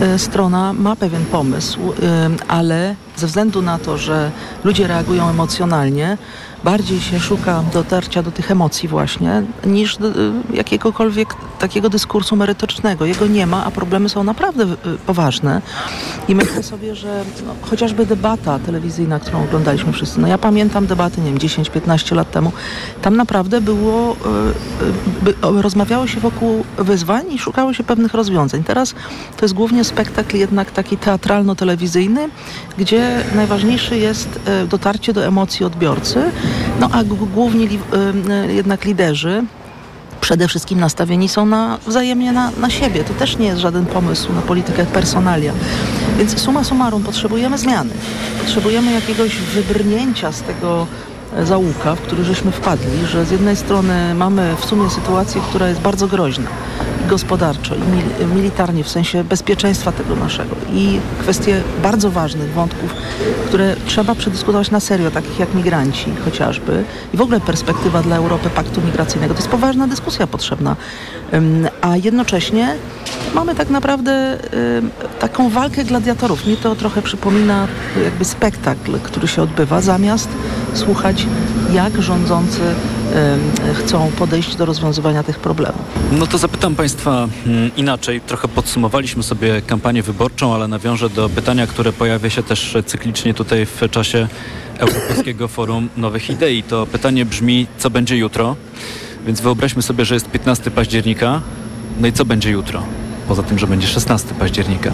[0.02, 4.32] e, strona ma pewien pomysł, e, ale ze względu na to, że
[4.63, 6.17] ludzie reagują emocjonalnie,
[6.63, 9.97] bardziej się szuka dotarcia do tych emocji właśnie, niż y,
[10.53, 13.05] jakiegokolwiek takiego dyskursu merytorycznego.
[13.05, 15.62] Jego nie ma, a problemy są naprawdę y, poważne.
[16.27, 21.21] I myślę sobie, że no, chociażby debata telewizyjna, którą oglądaliśmy wszyscy, no ja pamiętam debaty,
[21.21, 22.51] nie wiem, 10-15 lat temu,
[23.01, 24.15] tam naprawdę było,
[25.55, 28.63] y, rozmawiało się wokół wyzwań i szukało się pewnych rozwiązań.
[28.63, 28.95] Teraz
[29.38, 32.29] to jest głównie spektakl jednak taki teatralno-telewizyjny,
[32.77, 36.32] gdzie najważniejszy jest dotarcie do emocji odbiorcy,
[36.80, 37.80] no a główni li,
[38.50, 39.43] y, jednak liderzy
[40.22, 43.04] przede wszystkim nastawieni są na, wzajemnie na, na siebie.
[43.04, 45.54] To też nie jest żaden pomysł na politykę personalia.
[46.17, 47.89] Więc suma summarum potrzebujemy zmiany.
[48.39, 50.88] Potrzebujemy jakiegoś wybrnięcia z tego
[51.36, 55.69] e, załuka, w który żeśmy wpadli, że z jednej strony mamy w sumie sytuację, która
[55.69, 56.48] jest bardzo groźna
[57.10, 62.93] gospodarczo i mil militarnie, w sensie bezpieczeństwa tego naszego i kwestie bardzo ważnych wątków,
[63.48, 68.50] które trzeba przedyskutować na serio, takich jak migranci chociażby i w ogóle perspektywa dla Europy
[68.50, 69.34] paktu migracyjnego.
[69.34, 70.76] To jest poważna dyskusja potrzebna,
[71.82, 72.76] a jednocześnie
[73.36, 74.38] mamy tak naprawdę
[75.19, 76.48] taką walkę gladiatorów.
[76.48, 77.67] Mi to trochę przypomina
[78.04, 80.30] jakby spektakl, który się odbywa, zamiast
[80.74, 81.26] słuchać,
[81.73, 82.62] jak rządzący
[83.75, 85.82] chcą podejść do rozwiązywania tych problemów.
[86.12, 88.21] No to zapytam Państwa mm, inaczej.
[88.21, 93.65] Trochę podsumowaliśmy sobie kampanię wyborczą, ale nawiążę do pytania, które pojawia się też cyklicznie tutaj
[93.65, 94.27] w czasie
[94.77, 96.63] Europejskiego Forum Nowych Idei.
[96.63, 98.55] To pytanie brzmi, co będzie jutro?
[99.25, 101.41] Więc wyobraźmy sobie, że jest 15 października.
[101.99, 102.84] No i co będzie jutro?
[103.29, 104.91] Poza tym, że będzie 16 października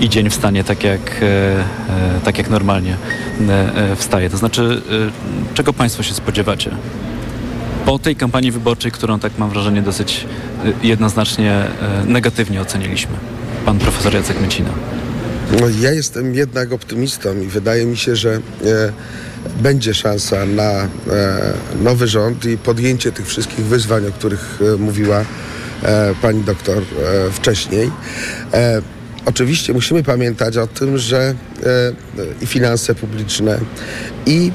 [0.00, 2.96] i dzień wstanie tak jak, e, e, tak jak normalnie
[3.48, 4.30] e, wstaje.
[4.30, 4.82] To znaczy,
[5.54, 6.70] czego Państwo się spodziewacie?
[7.86, 10.26] po tej kampanii wyborczej, którą tak mam wrażenie dosyć
[10.82, 11.64] jednoznacznie
[12.06, 13.12] negatywnie oceniliśmy.
[13.64, 14.70] Pan profesor Jacek Mycina.
[15.52, 18.40] No, ja jestem jednak optymistą i wydaje mi się, że e,
[19.62, 20.88] będzie szansa na e,
[21.82, 25.24] nowy rząd i podjęcie tych wszystkich wyzwań, o których e, mówiła
[26.22, 26.82] pani doktor
[27.32, 27.90] wcześniej.
[29.24, 31.34] Oczywiście musimy pamiętać o tym, że
[32.40, 33.58] i finanse publiczne,
[34.26, 34.52] i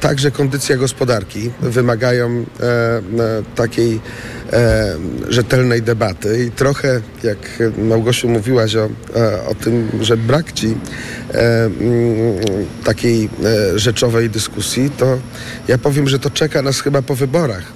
[0.00, 2.44] także kondycja gospodarki wymagają
[3.54, 4.00] takiej
[4.52, 4.96] e,
[5.28, 7.38] rzetelnej debaty i trochę, jak
[7.78, 10.66] Małgosiu mówiłaś o, e, o tym, że brak ci
[11.34, 11.80] e, mm,
[12.84, 15.18] takiej e, rzeczowej dyskusji, to
[15.68, 17.72] ja powiem, że to czeka nas chyba po wyborach.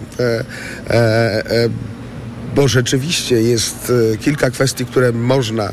[2.56, 5.72] Bo rzeczywiście jest e, kilka kwestii, które można,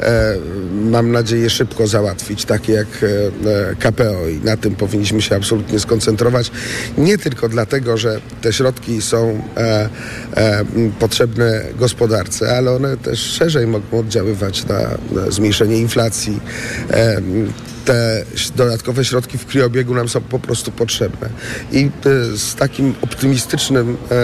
[0.00, 0.36] e,
[0.90, 6.50] mam nadzieję, szybko załatwić, takie jak e, KPO i na tym powinniśmy się absolutnie skoncentrować.
[6.98, 9.42] Nie tylko dlatego, że te środki są
[10.98, 14.80] potrzebne gospodarce, ale one też szerzej mogą oddziaływać na,
[15.12, 16.40] na zmniejszenie inflacji.
[17.84, 18.24] Te
[18.56, 21.28] dodatkowe środki w kriobiegu nam są po prostu potrzebne.
[21.72, 24.14] I e, z takim optymistycznym e,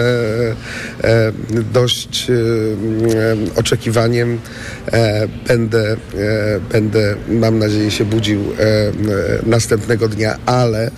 [1.07, 1.31] e,
[1.73, 2.27] dość
[3.55, 4.39] oczekiwaniem
[5.47, 5.97] będę,
[6.71, 8.43] będę, mam nadzieję, się budził
[9.45, 10.91] następnego dnia, ale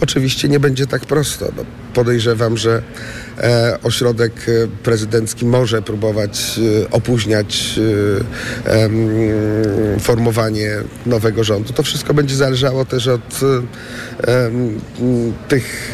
[0.00, 1.52] oczywiście nie będzie tak prosto.
[1.56, 2.82] No, podejrzewam, że
[3.38, 7.80] e, ośrodek e, prezydencki może próbować e, opóźniać
[10.00, 10.70] formowanie
[11.06, 11.72] nowego rządu.
[11.72, 13.40] To wszystko będzie zależało też od
[15.48, 15.92] tych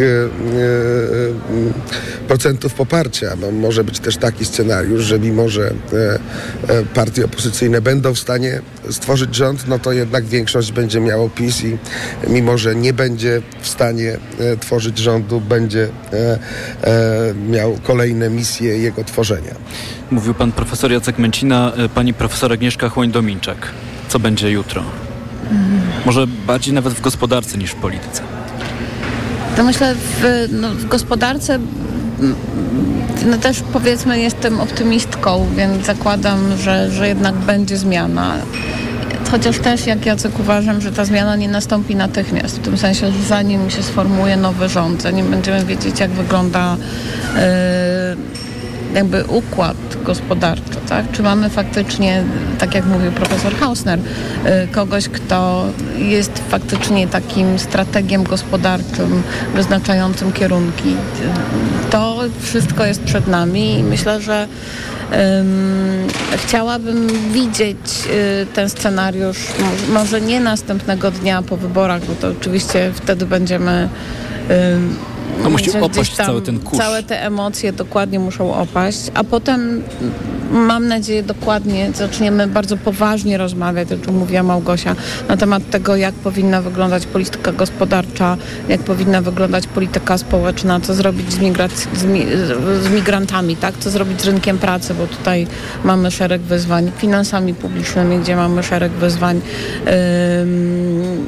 [2.28, 3.37] procentów poparcia.
[3.40, 5.74] No, może być też taki scenariusz, że mimo, że
[6.94, 11.78] partie opozycyjne będą w stanie stworzyć rząd, no to jednak większość będzie miało PiS i
[12.28, 14.18] mimo, że nie będzie w stanie
[14.61, 16.38] tworzyć rządu, będzie e,
[16.85, 19.55] e, miał kolejne misje jego tworzenia.
[20.11, 23.57] Mówił pan profesor Jacek Męcina, y, pani profesor Agnieszka Chłoń-Dominczak.
[24.09, 24.83] Co będzie jutro?
[26.07, 28.22] Może bardziej nawet w gospodarce niż w polityce.
[29.57, 31.59] To myślę w, no, w gospodarce
[33.27, 38.35] no też powiedzmy jestem optymistką, więc zakładam, że, że jednak będzie zmiana.
[39.30, 42.56] Chociaż też, jak Jacek uważam, że ta zmiana nie nastąpi natychmiast.
[42.58, 46.76] W tym sensie, że zanim się sformułuje nowy rząd, zanim będziemy wiedzieć, jak wygląda
[47.36, 48.16] e,
[48.94, 51.12] jakby układ gospodarczy, tak?
[51.12, 52.24] Czy mamy faktycznie,
[52.58, 55.66] tak jak mówił profesor Hausner, y, kogoś, kto
[55.98, 59.22] jest faktycznie takim strategiem gospodarczym,
[59.54, 60.96] wyznaczającym kierunki.
[61.90, 64.48] To wszystko jest przed nami i myślę, że
[65.40, 66.06] Ym,
[66.37, 67.76] chciałabym widzieć
[68.42, 73.88] y, ten scenariusz, mo- może nie następnego dnia po wyborach, bo to oczywiście wtedy będziemy
[75.42, 76.78] No musi opaść cały ten kurz.
[76.78, 79.82] Całe te emocje dokładnie muszą opaść, a potem
[80.50, 84.96] mam nadzieję dokładnie zaczniemy bardzo poważnie rozmawiać, o czym mówiła Małgosia,
[85.28, 88.36] na temat tego, jak powinna wyglądać polityka gospodarcza,
[88.68, 91.38] jak powinna wyglądać polityka społeczna, co zrobić z,
[91.98, 92.26] z, mi-
[92.82, 93.74] z migrantami, tak?
[93.78, 95.46] co zrobić z rynkiem pracy, bo tutaj
[95.84, 99.40] mamy szereg wyzwań, finansami publicznymi, gdzie mamy szereg wyzwań.
[100.42, 101.26] Ym,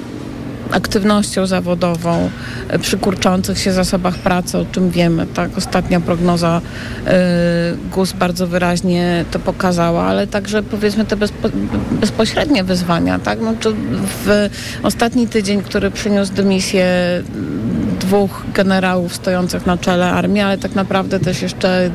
[0.72, 2.30] aktywnością zawodową,
[2.68, 5.26] e, przy kurczących się zasobach pracy, o czym wiemy.
[5.26, 7.10] Tak, ostatnia prognoza y,
[7.90, 11.48] GUS bardzo wyraźnie to pokazała, ale także powiedzmy te bezpo,
[11.90, 13.18] bezpośrednie wyzwania.
[13.18, 13.38] Tak?
[13.40, 13.54] No,
[14.24, 14.48] w
[14.82, 16.86] ostatni tydzień, który przyniósł dymisję
[18.00, 21.90] dwóch generałów stojących na czele armii, ale tak naprawdę też jeszcze,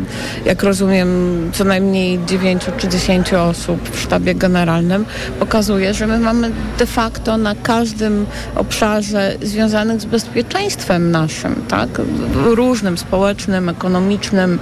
[0.45, 1.09] jak rozumiem,
[1.53, 5.05] co najmniej dziewięciu czy dziesięciu osób w sztabie generalnym,
[5.39, 11.89] pokazuje, że my mamy de facto na każdym obszarze związanych z bezpieczeństwem naszym, tak?
[12.33, 14.59] różnym, społecznym, ekonomicznym,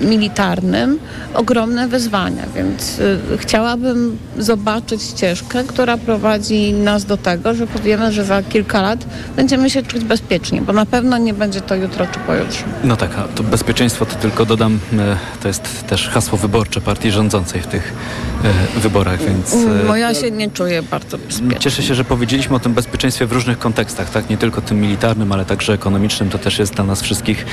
[0.00, 0.98] y, militarnym,
[1.34, 8.24] ogromne wyzwania, więc y, chciałabym zobaczyć ścieżkę, która prowadzi nas do tego, że powiemy, że
[8.24, 9.04] za kilka lat
[9.36, 12.64] będziemy się czuć bezpiecznie, bo na pewno nie będzie to jutro czy pojutrze.
[12.84, 17.10] No tak, a to bezpieczeństwo to tylko dodam, e, to jest też hasło wyborcze partii
[17.10, 17.92] rządzącej w tych
[18.76, 19.54] e, wyborach, więc...
[19.54, 21.58] e, Bo ja się nie czuję bardzo bezpiecznie.
[21.58, 24.30] Cieszę się, że powiedzieliśmy o tym bezpieczeństwie w różnych kontekstach, tak?
[24.30, 26.30] Nie tylko tym militarnym, ale także ekonomicznym.
[26.30, 27.46] To też jest dla nas wszystkich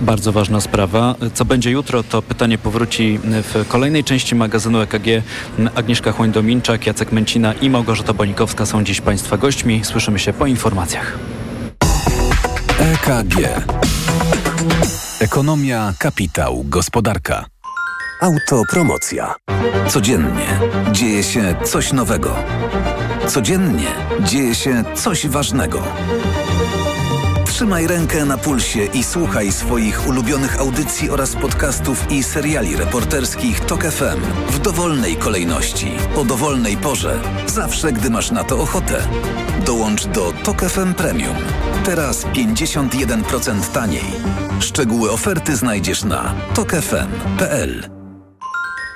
[0.00, 1.14] bardzo ważna sprawa.
[1.34, 5.06] Co będzie jutro, to pytanie powróci w kolejnej części magazynu EKG.
[5.74, 9.80] Agnieszka Chłoń-Dominczak, Jacek Męcina i Małgorzata Bonikowska są dziś Państwa gośćmi.
[9.84, 11.18] Słyszymy się po informacjach.
[13.08, 13.36] EKG.
[15.20, 17.44] Ekonomia, kapitał, gospodarka.
[18.20, 19.34] Autopromocja.
[19.88, 20.60] Codziennie
[20.92, 22.36] dzieje się coś nowego.
[23.26, 23.88] Codziennie
[24.20, 25.82] dzieje się coś ważnego.
[27.46, 33.84] Trzymaj rękę na pulsie i słuchaj swoich ulubionych audycji oraz podcastów i seriali reporterskich TOK
[33.84, 39.08] FM w dowolnej kolejności, o dowolnej porze, zawsze gdy masz na to ochotę.
[39.66, 41.36] Dołącz do TOK FM Premium.
[41.84, 44.04] Teraz 51% taniej.
[44.60, 47.90] Szczegóły oferty znajdziesz na tokefm.pl.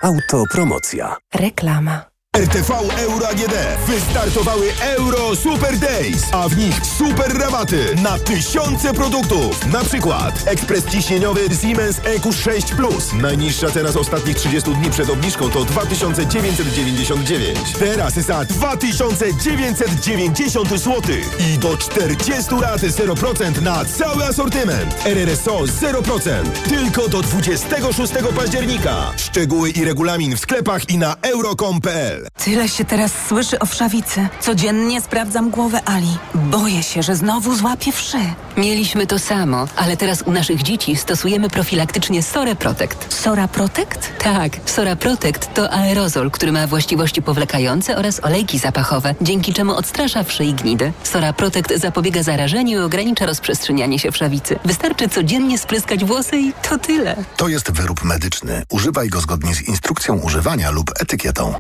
[0.03, 1.17] Autopromocja.
[1.35, 2.12] Reklama.
[2.37, 3.55] RTV Euro AGD
[3.87, 9.67] wystartowały Euro Super Days, a w nich super rabaty na tysiące produktów.
[9.67, 13.13] Na przykład ekspres ciśnieniowy Siemens EQ6 Plus.
[13.13, 17.59] Najniższa cena z ostatnich 30 dni przed obniżką to 2999.
[17.79, 21.03] Teraz za 2990 zł
[21.39, 24.95] i do 40 lat 0% na cały asortyment.
[25.05, 26.31] RRSO 0%.
[26.69, 29.13] Tylko do 26 października.
[29.17, 32.22] Szczegóły i regulamin w sklepach i na euro.com.pl.
[32.45, 34.29] Tyle się teraz słyszy o wszawicy.
[34.41, 36.19] Codziennie sprawdzam głowę Ali.
[36.35, 38.19] Boję się, że znowu złapie wszy.
[38.57, 43.15] Mieliśmy to samo, ale teraz u naszych dzieci stosujemy profilaktycznie Sora Protect.
[43.15, 44.13] Sora Protect?
[44.19, 50.23] Tak, Sora Protect to aerozol, który ma właściwości powlekające oraz olejki zapachowe, dzięki czemu odstrasza
[50.25, 50.93] wszy i gnidy.
[51.03, 54.59] Sora Protect zapobiega zarażeniu i ogranicza rozprzestrzenianie się wszawicy.
[54.65, 57.17] Wystarczy codziennie spryskać włosy i to tyle.
[57.37, 58.63] To jest wyrób medyczny.
[58.71, 61.55] Używaj go zgodnie z instrukcją używania lub etykietą.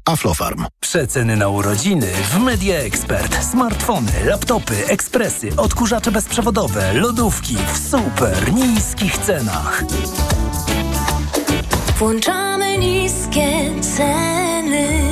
[0.81, 3.45] Przeceny na urodziny w Media Expert.
[3.45, 9.85] Smartfony, laptopy, ekspresy, odkurzacze bezprzewodowe, lodówki w super niskich cenach.
[11.99, 15.12] Włączamy niskie ceny.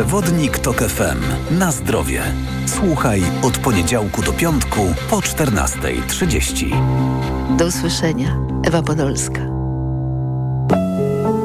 [0.00, 1.18] Przewodnik TOK FM.
[1.58, 2.22] Na zdrowie.
[2.66, 4.80] Słuchaj od poniedziałku do piątku
[5.10, 7.56] po 14.30.
[7.56, 8.36] Do usłyszenia.
[8.64, 9.40] Ewa Podolska.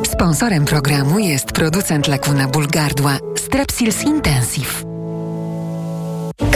[0.08, 4.95] Sponsorem programu jest producent leku na ból gardła Strepsils Intensive.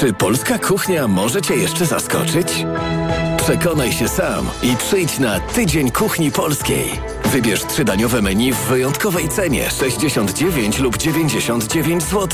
[0.00, 2.66] Czy polska kuchnia może Cię jeszcze zaskoczyć?
[3.36, 6.90] Przekonaj się sam i przyjdź na Tydzień Kuchni Polskiej.
[7.24, 12.28] Wybierz trzydaniowe menu w wyjątkowej cenie 69 lub 99 zł.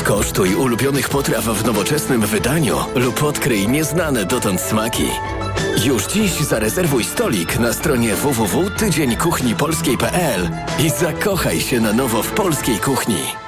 [0.00, 5.06] Skosztuj ulubionych potraw w nowoczesnym wydaniu lub odkryj nieznane dotąd smaki.
[5.84, 13.43] Już dziś zarezerwuj stolik na stronie www.tydzieńkuchnipolskiej.pl i zakochaj się na nowo w polskiej kuchni.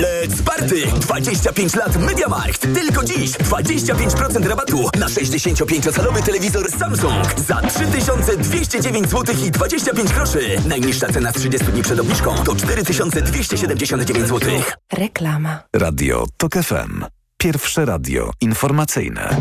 [0.00, 0.86] Let's Party!
[1.00, 2.60] 25 lat MediaMarkt.
[2.74, 10.40] Tylko dziś 25% rabatu na 65-calowy telewizor Samsung za 3209 zł i 25 groszy.
[10.66, 14.50] Najniższa cena z 30 dni przed obniżką to 4279 zł.
[14.92, 15.62] Reklama.
[15.76, 17.04] Radio TOK FM.
[17.38, 19.36] Pierwsze radio informacyjne.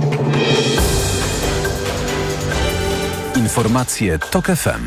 [3.36, 4.86] Informacje TOK FM.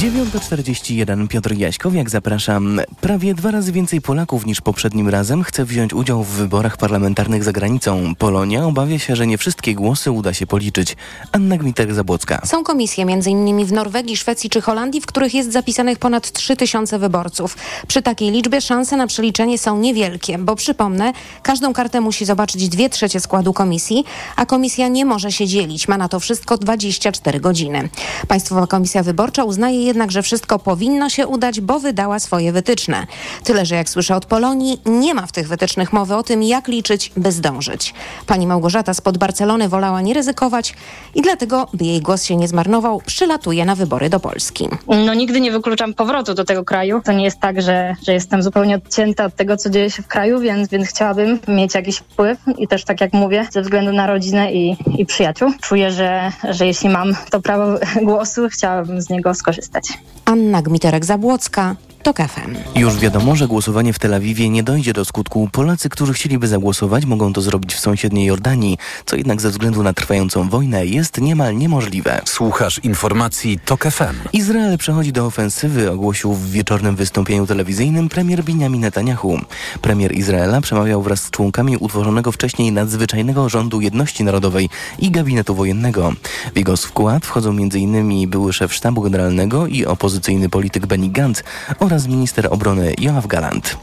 [0.00, 2.80] 9.41 Piotr Jaśkowiak, zapraszam.
[3.00, 7.52] Prawie dwa razy więcej Polaków niż poprzednim razem chce wziąć udział w wyborach parlamentarnych za
[7.52, 8.14] granicą.
[8.18, 10.96] Polonia obawia się, że nie wszystkie głosy uda się policzyć.
[11.32, 12.46] Anna Gmitek-Zabłocka.
[12.46, 13.64] Są komisje m.in.
[13.64, 17.56] w Norwegii, Szwecji czy Holandii, w których jest zapisanych ponad 3000 wyborców.
[17.88, 22.88] Przy takiej liczbie szanse na przeliczenie są niewielkie, bo przypomnę, każdą kartę musi zobaczyć dwie
[22.88, 24.04] trzecie składu komisji,
[24.36, 25.88] a komisja nie może się dzielić.
[25.88, 27.88] Ma na to wszystko 24 godziny.
[28.28, 33.06] Państwowa Komisja Wyborcza uznaje jednak, że wszystko powinno się udać, bo wydała swoje wytyczne.
[33.44, 36.68] Tyle, że jak słyszę od Polonii, nie ma w tych wytycznych mowy o tym, jak
[36.68, 37.94] liczyć, by zdążyć.
[38.26, 40.74] Pani Małgorzata spod Barcelony wolała nie ryzykować
[41.14, 44.68] i dlatego, by jej głos się nie zmarnował, przylatuje na wybory do Polski.
[44.86, 47.00] No nigdy nie wykluczam powrotu do tego kraju.
[47.04, 50.08] To nie jest tak, że, że jestem zupełnie odcięta od tego, co dzieje się w
[50.08, 54.06] kraju, więc, więc chciałabym mieć jakiś wpływ i też tak jak mówię, ze względu na
[54.06, 55.52] rodzinę i, i przyjaciół.
[55.60, 59.79] Czuję, że, że jeśli mam to prawo głosu, chciałabym z niego skorzystać.
[60.24, 62.78] Anna Gmiterek-Zabłocka, TOK FM.
[62.78, 65.48] Już wiadomo, że głosowanie w Tel Awiwie nie dojdzie do skutku.
[65.52, 69.92] Polacy, którzy chcieliby zagłosować, mogą to zrobić w sąsiedniej Jordanii, co jednak ze względu na
[69.92, 72.22] trwającą wojnę jest niemal niemożliwe.
[72.24, 74.28] Słuchasz informacji TOK FM.
[74.32, 79.38] Izrael przechodzi do ofensywy, ogłosił w wieczornym wystąpieniu telewizyjnym premier Benjamin Netanyahu.
[79.82, 86.12] Premier Izraela przemawiał wraz z członkami utworzonego wcześniej nadzwyczajnego rządu jedności narodowej i gabinetu wojennego.
[86.54, 88.30] W jego skład wchodzą m.in.
[88.30, 91.42] były szef sztabu generalnego i opozycyjny polityk Benny Gantz
[91.90, 93.76] oraz minister obrony Joachim Gallant.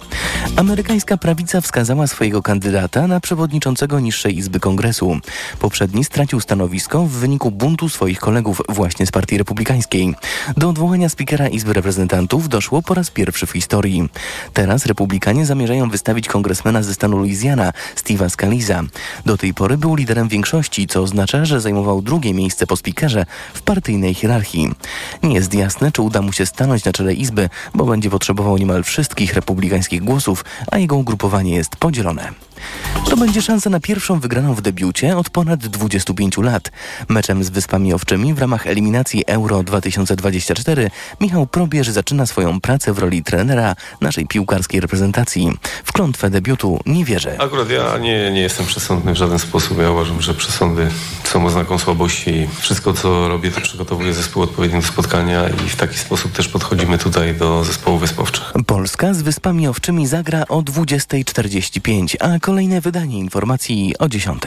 [0.55, 5.20] Amerykańska prawica wskazała swojego kandydata na przewodniczącego niższej izby kongresu.
[5.60, 10.16] Poprzedni stracił stanowisko w wyniku buntu swoich kolegów właśnie z partii republikańskiej.
[10.58, 14.10] Do odwołania spikera Izby Reprezentantów doszło po raz pierwszy w historii.
[14.53, 18.84] Teraz republikanie zamierzają wystawić kongresmena ze stanu Louisiana, Steve'a Scaliza.
[19.26, 23.62] Do tej pory był liderem większości, co oznacza, że zajmował drugie miejsce po spikerze w
[23.62, 24.72] partyjnej hierarchii.
[25.24, 28.83] Nie jest jasne, czy uda mu się stanąć na czele Izby, bo będzie potrzebował niemal
[28.83, 32.46] wszystkich republikańskich głosów, a jego ugrupowanie jest podzielone.
[33.10, 36.72] To będzie szansa na pierwszą wygraną w debiucie od ponad 25 lat.
[37.10, 40.91] Meczem z Wyspami Owczymi w ramach eliminacji Euro 2024
[41.22, 45.51] Michał Probierz zaczyna swoją pracę w roli trenera naszej piłkarskiej reprezentacji.
[45.84, 47.36] W klątwę debiutu nie wierzę.
[47.39, 49.78] Akurat ja nie, nie jestem przesądny w żaden sposób.
[49.82, 50.88] Ja uważam, że przesądy
[51.24, 52.47] są oznaką słabości.
[52.60, 56.97] Wszystko, co robię, to przygotowuję zespół odpowiednio do spotkania i w taki sposób też podchodzimy
[56.97, 58.53] tutaj do zespołu wyspowczych.
[58.66, 64.41] Polska z Wyspami Owczymi zagra o 20.45, a kolejne wydanie informacji o 10.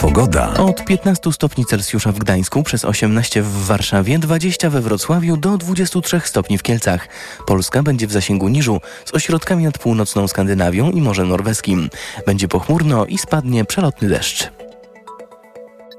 [0.00, 0.54] Pogoda.
[0.54, 6.20] Od 15 stopni Celsjusza w Gdańsku, przez 18 w Warszawie, 20 we Wrocławiu, do 23
[6.24, 7.08] stopni w Kielcach.
[7.46, 11.90] Polska będzie w zasięgu niżu z ośrodkami nad północną Skandynawią i Morzem Norweskim.
[12.26, 14.50] Będzie pochmurno i spadnie przelotny deszcz.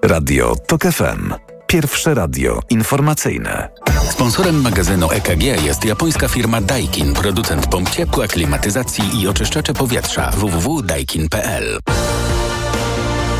[0.03, 1.48] Radio TOK FM.
[1.69, 3.69] Pierwsze radio informacyjne.
[4.09, 11.79] Sponsorem magazynu EKG jest japońska firma Daikin, producent pomp ciepła, klimatyzacji i oczyszczacze powietrza www.daikin.pl.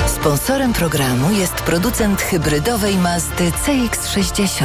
[0.08, 4.64] Sponsorem programu jest producent hybrydowej Mazdy CX-60.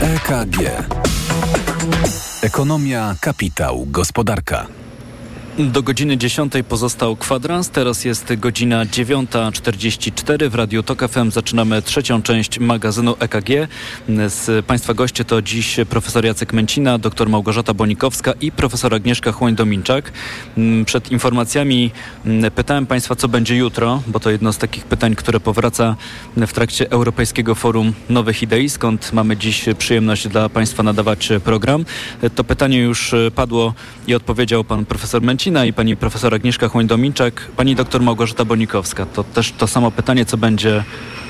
[0.00, 0.56] EKG.
[2.42, 4.79] Ekonomia, kapitał, gospodarka.
[5.58, 10.50] Do godziny 10 pozostał kwadrans, teraz jest godzina 9.44.
[10.50, 13.68] W Radiu Tok FM zaczynamy trzecią część magazynu EKG.
[14.28, 20.12] Z Państwa goście to dziś profesor Jacek Męcina, dr Małgorzata Bonikowska i profesor Agnieszka Chłoń-Dominczak.
[20.86, 21.90] Przed informacjami
[22.54, 25.96] pytałem Państwa, co będzie jutro, bo to jedno z takich pytań, które powraca
[26.36, 31.84] w trakcie Europejskiego Forum Nowych Idei, skąd mamy dziś przyjemność dla Państwa nadawać program.
[32.34, 33.74] To pytanie już padło
[34.06, 39.06] i odpowiedział pan profesor Męcina i pani profesor Agnieszka Chłoń-Dominczak, pani doktor Małgorzata Bonikowska.
[39.06, 40.84] To też to samo pytanie, co będzie,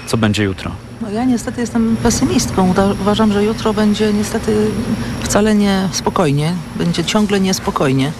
[0.07, 0.71] co będzie jutro.
[1.01, 2.75] No ja niestety jestem pesymistką.
[3.01, 4.71] Uważam, że jutro będzie niestety
[5.23, 8.13] wcale nie spokojnie, będzie ciągle niespokojnie.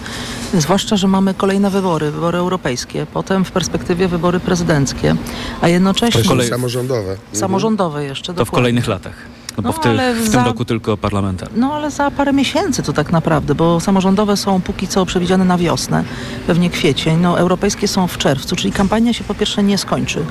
[0.53, 5.15] Zwłaszcza, że mamy kolejne wybory, wybory europejskie, potem w perspektywie wybory prezydenckie,
[5.61, 6.23] a jednocześnie...
[6.23, 6.49] Kolej...
[6.49, 7.15] Samorządowe.
[7.33, 8.45] Samorządowe jeszcze, To dokładnie.
[8.45, 9.15] w kolejnych latach.
[9.57, 11.59] No, bo No, w, ty, ale w za- tym roku tylko parlamentarny.
[11.59, 15.57] No ale za parę miesięcy to tak naprawdę, bo samorządowe są póki co przewidziane na
[15.57, 16.03] wiosnę,
[16.47, 17.19] pewnie kwiecień.
[17.19, 20.25] No europejskie są w czerwcu, czyli kampania się po pierwsze nie skończy.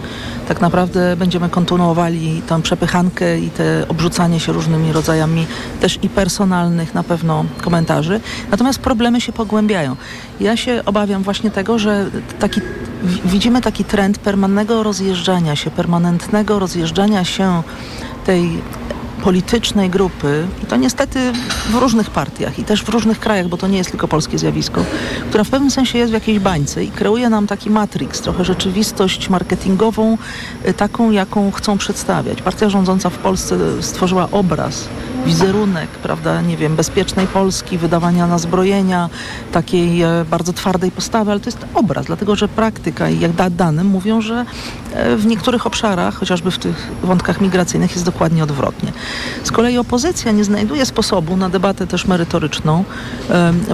[0.49, 5.47] Tak naprawdę będziemy kontynuowali tę przepychankę i te obrzucanie się różnymi rodzajami
[5.81, 8.21] też i personalnych na pewno komentarzy.
[8.51, 9.97] Natomiast problemy się pogłębiają.
[10.41, 12.61] Ja się obawiam właśnie tego, że taki,
[13.05, 17.62] wi- widzimy taki trend permanentnego rozjeżdżania się, permanentnego rozjeżdżania się
[18.27, 18.62] tej
[19.21, 21.33] politycznej grupy, i to niestety
[21.71, 24.85] w różnych partiach i też w różnych krajach, bo to nie jest tylko polskie zjawisko,
[25.29, 29.29] która w pewnym sensie jest w jakiejś bańce i kreuje nam taki matrix, trochę rzeczywistość
[29.29, 30.18] marketingową,
[30.68, 32.43] y, taką, jaką chcą przedstawiać.
[32.43, 34.89] Partia rządząca w Polsce stworzyła obraz,
[35.27, 39.09] wizerunek, prawda, nie wiem, bezpiecznej Polski, wydawania na zbrojenia,
[39.53, 43.51] takiej e, bardzo twardej postawy, ale to jest obraz, dlatego że praktyka i jak da
[43.51, 44.45] danym mówią, że
[44.95, 48.93] e, w niektórych obszarach, chociażby w tych wątkach migracyjnych jest dokładnie odwrotnie.
[49.45, 52.85] Z kolei opozycja nie znajduje sposobu na debatę też merytoryczną,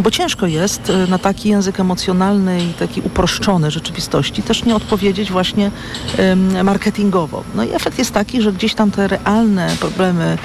[0.01, 5.33] bo ciężko jest e, na taki język emocjonalny i taki uproszczony rzeczywistości też nie odpowiedzieć
[5.33, 5.71] właśnie
[6.65, 7.45] marketingowo.
[7.55, 10.39] No i efekt jest taki, że gdzieś tam te realne problemy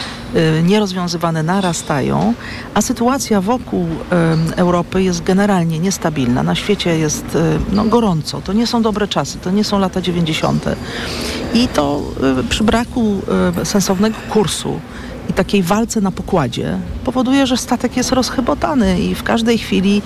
[0.64, 2.34] nierozwiązywane narastają,
[2.74, 6.44] a sytuacja wokół em, Europy jest generalnie niestabilna.
[6.44, 8.42] Na świecie jest e, no, gorąco.
[8.42, 10.66] To nie są dobre czasy, to nie są lata 90.
[11.54, 12.02] I to
[12.50, 13.22] przy braku
[13.64, 14.80] sensownego kursu
[15.30, 20.02] i takiej walce na pokładzie powoduje, że statek jest rozchybotany i w każdej chwili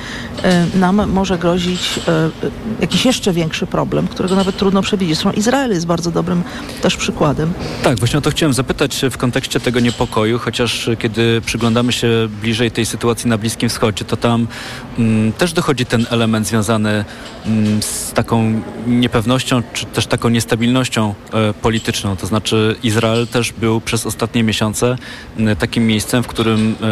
[0.76, 5.18] y, nam może grozić y, jakiś jeszcze większy problem, którego nawet trudno przewidzieć.
[5.18, 6.44] Zresztą Izrael jest bardzo dobrym
[6.82, 7.54] też przykładem.
[7.84, 12.08] Tak, właśnie o to chciałem zapytać w kontekście tego niepokoju, chociaż kiedy przyglądamy się
[12.42, 14.48] bliżej tej sytuacji na Bliskim Wschodzie, to tam
[15.00, 17.06] mm, też dochodzi ten element związany
[17.46, 22.16] mm, z taką niepewnością, czy też taką niestabilnością e, polityczną.
[22.16, 24.98] To znaczy Izrael też był przez ostatnie miesiące
[25.40, 26.85] m, takim miejscem, w którym e,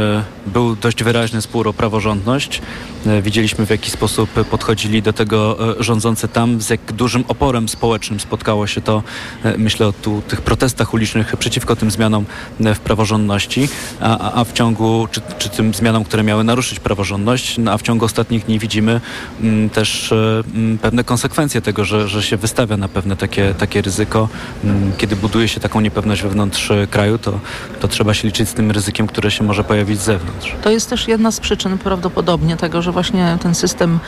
[0.47, 2.61] był dość wyraźny spór o praworządność.
[3.05, 7.69] E, widzieliśmy w jaki sposób podchodzili do tego e, rządzący tam, z jak dużym oporem
[7.69, 9.03] społecznym spotkało się to,
[9.43, 12.25] e, myślę o tu, tych protestach ulicznych przeciwko tym zmianom
[12.65, 13.69] e, w praworządności,
[14.01, 17.81] a, a- w ciągu, czy, czy tym zmianom, które miały naruszyć praworządność, no, a w
[17.81, 19.01] ciągu ostatnich dni widzimy
[19.41, 23.81] mm, też e, mm, pewne konsekwencje tego, że, że się wystawia na pewne takie, takie
[23.81, 24.29] ryzyko.
[24.63, 27.39] Mm, Kiedy buduje się taką niepewność wewnątrz e, kraju, to,
[27.81, 30.55] to trzeba się liczyć z tym ryzykiem, które się może pojawić z zewnątrz.
[30.61, 33.99] To jest też jedna z przyczyn prawdopodobnie tego, że właśnie ten system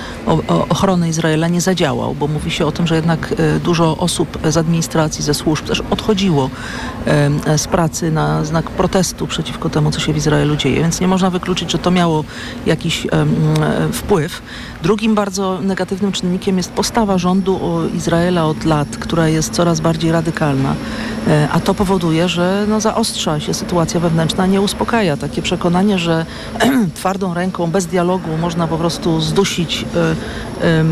[0.70, 4.58] ochrony Izraela nie zadziałał, bo mówi się o tym, że jednak e, dużo osób z
[4.58, 6.50] administracji, ze służb też odchodziło
[7.06, 11.08] e, z pracy na znak protestu przeciwko temu, co się w Izraelu dzieje, więc nie
[11.08, 12.24] można wykluczyć, że to miało
[12.66, 13.10] jakiś e,
[13.92, 14.42] wpływ.
[14.86, 17.60] Drugim bardzo negatywnym czynnikiem jest postawa rządu
[17.96, 20.76] Izraela od lat, która jest coraz bardziej radykalna.
[21.28, 25.18] E, A to powoduje, że no, zaostrza się sytuacja wewnętrzna, nie uspokaja.
[25.18, 26.26] Takie przekonanie, że
[26.96, 29.86] twardą ręką, bez dialogu można po prostu zdusić
[30.62, 30.84] e,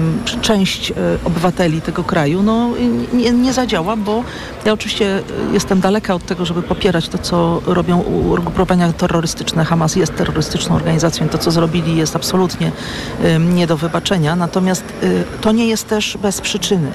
[0.41, 2.69] część e, obywateli tego kraju, no
[3.13, 4.23] nie, nie zadziała, bo
[4.65, 5.21] ja oczywiście
[5.51, 9.65] jestem daleka od tego, żeby popierać to, co robią ugrupowania terrorystyczne.
[9.65, 12.71] Hamas jest terrorystyczną organizacją to, co zrobili jest absolutnie
[13.39, 14.35] nie do wybaczenia.
[14.35, 15.07] Natomiast e,
[15.41, 16.87] to nie jest też bez przyczyny.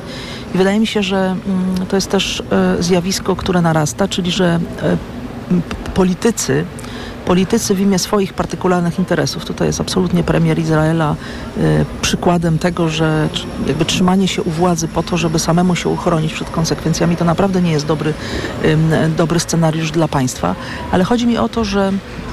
[0.54, 2.42] I wydaje mi się, że mm, to jest też
[2.78, 4.96] e, zjawisko, które narasta, czyli że p-
[5.94, 6.64] politycy,
[7.26, 11.14] politycy w imię swoich partykularnych interesów, tutaj jest absolutnie premier Izraela
[12.02, 13.28] przykładem tego, że
[13.66, 17.62] jakby trzymanie się u władzy po to, żeby samemu się uchronić przed konsekwencjami, to naprawdę
[17.62, 18.14] nie jest dobry,
[19.16, 20.54] dobry scenariusz dla państwa.
[20.92, 22.27] Ale chodzi mi o to, że y,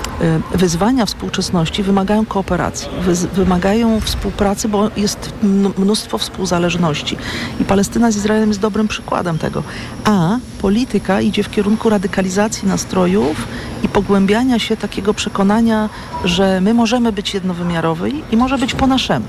[0.55, 2.88] wyzwania współczesności wymagają kooperacji,
[3.34, 7.18] wymagają współpracy, bo jest mn- mnóstwo współzależności.
[7.59, 9.63] I Palestyna z Izraelem jest dobrym przykładem tego.
[10.03, 13.47] A polityka idzie w kierunku radykalizacji nastrojów
[13.84, 15.89] i pogłębiania się takiego przekonania,
[16.24, 19.26] że my możemy być jednowymiarowi i może być po naszemu.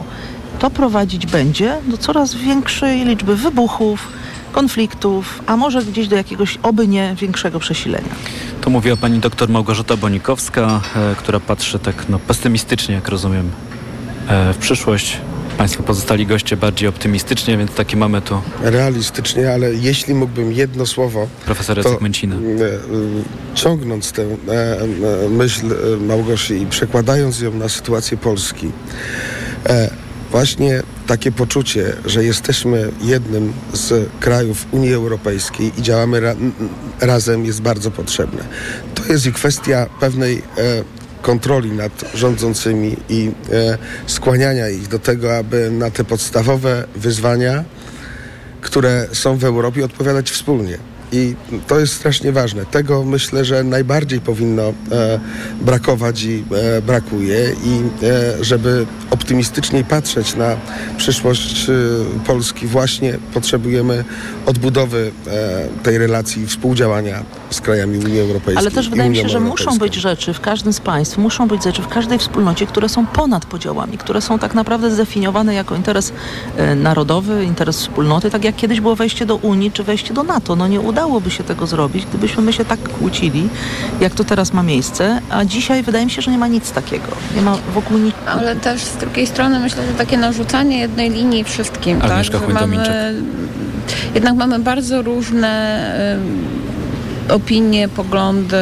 [0.59, 4.09] To prowadzić będzie do coraz większej liczby wybuchów,
[4.53, 8.15] konfliktów, a może gdzieś do jakiegoś oby nie większego przesilenia.
[8.67, 13.51] To mówiła pani doktor Małgorzata Bonikowska, e, która patrzy tak no, pesymistycznie, jak rozumiem,
[14.29, 15.21] e, w przyszłość.
[15.59, 21.29] Państwo pozostali goście bardziej optymistycznie, więc takie mamy tu realistycznie, ale jeśli mógłbym jedno słowo,
[21.45, 22.37] profesor Jacek Męcina.
[22.37, 22.41] e,
[23.55, 24.27] ciągnąc tę
[25.31, 25.67] myśl
[26.01, 28.71] Małgosi i przekładając ją na sytuację Polski,
[30.31, 36.35] właśnie takie poczucie, że jesteśmy jednym z krajów Unii Europejskiej i działamy ra-
[37.01, 38.45] razem jest bardzo potrzebne.
[38.95, 40.43] To jest i kwestia pewnej e,
[41.23, 47.65] kontroli nad rządzącymi i e, skłaniania ich do tego, aby na te podstawowe wyzwania
[48.67, 50.79] które są w Europie, odpowiadać wspólnie.
[51.17, 51.35] I
[51.67, 52.67] to jest strasznie ważne.
[52.67, 55.21] Tego myślę, że najbardziej powinno e,
[55.61, 57.53] brakować i e, brakuje.
[57.65, 60.57] I e, żeby optymistycznie patrzeć na
[60.97, 61.67] przyszłość
[62.27, 64.05] Polski, właśnie potrzebujemy
[64.47, 65.13] odbudowy
[65.83, 68.59] tej relacji współdziałania z krajami Unii Europejskiej.
[68.59, 71.65] Ale też wydaje mi się, że muszą być rzeczy w każdym z państw, muszą być
[71.65, 76.13] rzeczy w każdej wspólnocie, które są ponad podziałami, które są tak naprawdę zdefiniowane jako interes
[76.77, 80.57] narodowy, interes wspólnoty, tak jak kiedyś było wejście do Unii czy wejście do NATO.
[80.57, 83.49] No nie udałoby się tego zrobić, gdybyśmy my się tak kłócili,
[84.01, 87.07] jak to teraz ma miejsce, a dzisiaj wydaje mi się, że nie ma nic takiego.
[87.37, 88.15] Nie ma wokół nic.
[88.27, 92.11] Ale też z drugiej strony myślę, że takie narzucanie jednej linii wszystkim, tak?
[92.11, 92.89] Agnieszka Że Chojda-Minczak.
[92.89, 93.23] mamy,
[94.15, 96.17] jednak mamy bardzo różne
[97.31, 98.57] y, opinie, poglądy,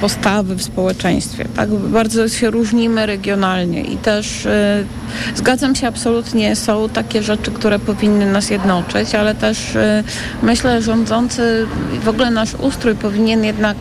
[0.00, 1.44] postawy w społeczeństwie.
[1.56, 1.70] Tak?
[1.70, 4.86] Bardzo się różnimy regionalnie i też y,
[5.34, 10.04] zgadzam się absolutnie, są takie rzeczy, które powinny nas jednoczyć, ale też y,
[10.42, 11.66] myślę, że rządzący,
[12.04, 13.76] w ogóle nasz ustrój powinien jednak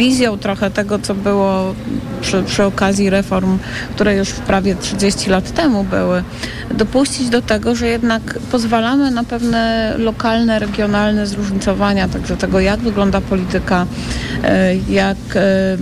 [0.00, 1.74] wizją trochę tego, co było
[2.20, 3.58] przy, przy okazji reform,
[3.94, 6.22] które już prawie 30 lat temu były,
[6.74, 13.20] dopuścić do tego, że jednak pozwalamy na pewne lokalne, regionalne zróżnicowania, także tego, jak wygląda
[13.20, 13.86] polityka,
[14.44, 15.76] e, jak, e,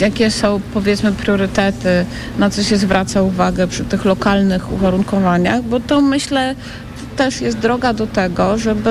[0.00, 2.04] jakie są powiedzmy priorytety,
[2.38, 6.54] na co się zwraca uwagę przy tych lokalnych uwarunkowaniach, bo to myślę
[7.16, 8.90] też jest droga do tego, żeby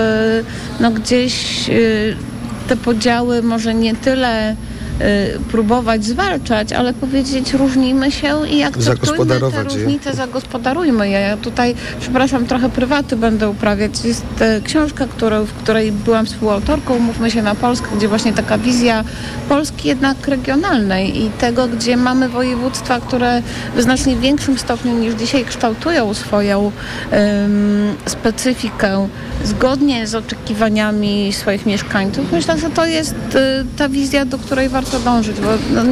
[0.80, 2.16] no gdzieś y,
[2.70, 4.56] te podziały może nie tyle
[5.52, 11.20] próbować zwalczać, ale powiedzieć różnimy się i akceptujmy te różnice, zagospodarujmy je.
[11.20, 13.92] Ja tutaj, przepraszam, trochę prywaty będę uprawiać.
[14.06, 14.26] Jest
[14.64, 19.04] książka, która, w której byłam współautorką, Mówmy się na Polskę, gdzie właśnie taka wizja
[19.50, 23.42] Polski jednak regionalnej i tego, gdzie mamy województwa, które
[23.76, 29.08] w znacznie większym stopniu niż dzisiaj kształtują swoją um, specyfikę
[29.44, 32.32] zgodnie z oczekiwaniami swoich mieszkańców.
[32.32, 35.84] Myślę, że to jest y, ta wizja, do której warto dążyć, bo no,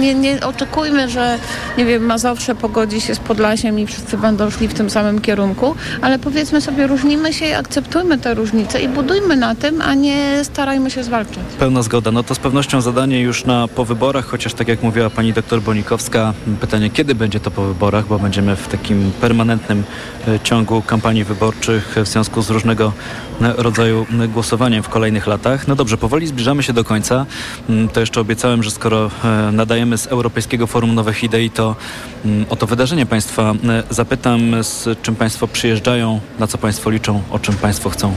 [0.00, 1.38] nie, nie, oczekujmy, że
[1.78, 5.74] nie wiem, Mazowsze pogodzi się z Podlasiem i wszyscy będą szli w tym samym kierunku,
[6.00, 10.44] ale powiedzmy sobie, różnimy się i akceptujmy te różnice i budujmy na tym, a nie
[10.44, 11.44] starajmy się zwalczać.
[11.58, 12.10] Pełna zgoda.
[12.10, 15.62] No to z pewnością zadanie już na po wyborach, chociaż tak jak mówiła pani doktor
[15.62, 19.84] Bonikowska, pytanie kiedy będzie to po wyborach, bo będziemy w takim permanentnym
[20.28, 22.92] e, ciągu kampanii wyborczych w związku z różnego
[23.40, 25.68] e, rodzaju głosowaniem w kolejnych latach.
[25.68, 27.26] No dobrze, powoli zbliżamy się do końca.
[27.68, 31.76] Mm, to jeszcze obiecałem, że skoro e, nadajemy z Europejskiego Forum Nowych Idei, to
[32.24, 33.54] mm, o to wydarzenie Państwa
[33.90, 38.14] zapytam, z czym Państwo przyjeżdżają, na co Państwo liczą, o czym Państwo chcą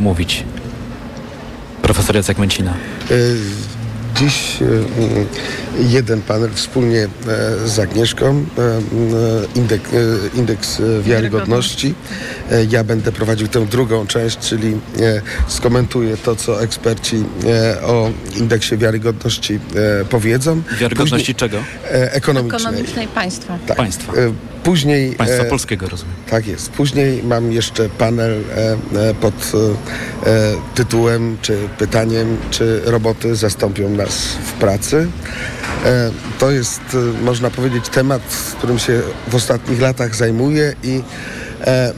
[0.00, 0.44] mówić.
[1.82, 2.74] Profesor Jacek Męcina.
[4.20, 4.66] Dziś e,
[5.88, 7.08] jeden panel wspólnie e,
[7.68, 8.26] z Agnieszką,
[8.58, 8.80] e,
[9.54, 9.90] indeks,
[10.34, 11.94] indeks wiarygodności.
[12.70, 14.80] Ja będę prowadził tę drugą część, czyli
[15.48, 17.24] skomentuję to, co eksperci
[17.82, 19.60] o indeksie wiarygodności
[20.10, 20.62] powiedzą.
[20.78, 21.58] Wiarygodności Później, czego?
[21.90, 22.60] Ekonomicznej.
[22.60, 23.58] Ekonomicznej państwa.
[23.66, 23.76] Tak.
[23.76, 24.12] Państwa.
[24.62, 26.14] Później, Państwa polskiego rozumiem.
[26.30, 26.70] Tak jest.
[26.70, 28.42] Później mam jeszcze panel
[29.20, 29.52] pod
[30.74, 34.12] tytułem czy pytaniem, czy roboty zastąpią nas
[34.44, 35.08] w pracy.
[35.84, 38.22] E, to jest, e, można powiedzieć, temat,
[38.58, 41.02] którym się w ostatnich latach zajmuję i
[41.60, 41.92] e,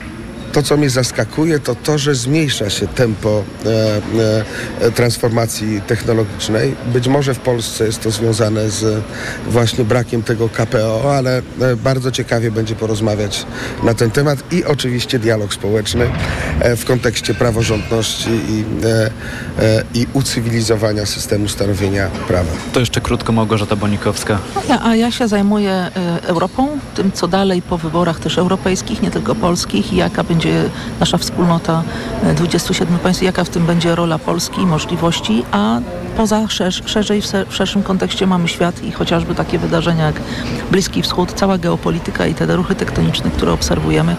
[0.58, 6.76] to, co mnie zaskakuje, to to, że zmniejsza się tempo e, e, transformacji technologicznej.
[6.92, 9.02] Być może w Polsce jest to związane z
[9.46, 13.46] właśnie brakiem tego KPO, ale e, bardzo ciekawie będzie porozmawiać
[13.82, 16.10] na ten temat i oczywiście dialog społeczny
[16.60, 19.10] e, w kontekście praworządności i, e,
[19.64, 22.50] e, i ucywilizowania systemu stanowienia prawa.
[22.72, 24.38] To jeszcze krótko Małgorzata Bonikowska.
[24.68, 25.90] Ja, a ja się zajmuję
[26.22, 30.47] Europą, tym co dalej po wyborach też europejskich, nie tylko polskich i jaka będzie
[31.00, 31.82] nasza wspólnota
[32.36, 35.80] 27 e, państw, jaka w tym będzie rola Polski i możliwości, a
[36.16, 40.20] poza szerz, szerzej, w szerszym kontekście mamy świat i chociażby takie wydarzenia jak
[40.70, 44.16] Bliski Wschód, cała geopolityka i te ruchy tektoniczne, które obserwujemy,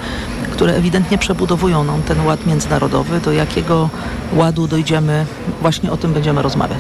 [0.60, 3.89] które ewidentnie przebudowują nam ten ład międzynarodowy, do jakiego
[4.34, 5.26] ładu dojdziemy,
[5.62, 6.80] właśnie o tym będziemy rozmawiać.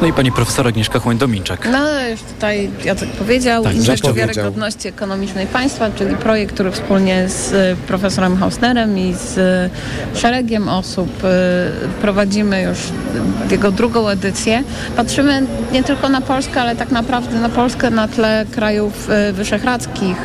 [0.00, 1.68] No i pani profesor Agnieszka Chłoń-Dominczak.
[1.72, 7.52] No już tutaj Jacek powiedział, tak, Indeks Wiarygodności Ekonomicznej Państwa, czyli projekt, który wspólnie z
[7.52, 9.70] e, profesorem Hausnerem i z e,
[10.18, 11.28] szeregiem osób e,
[12.00, 12.78] prowadzimy już
[13.50, 14.64] jego drugą edycję.
[14.96, 20.16] Patrzymy nie tylko na Polskę, ale tak naprawdę na Polskę na tle krajów wyszehradzkich,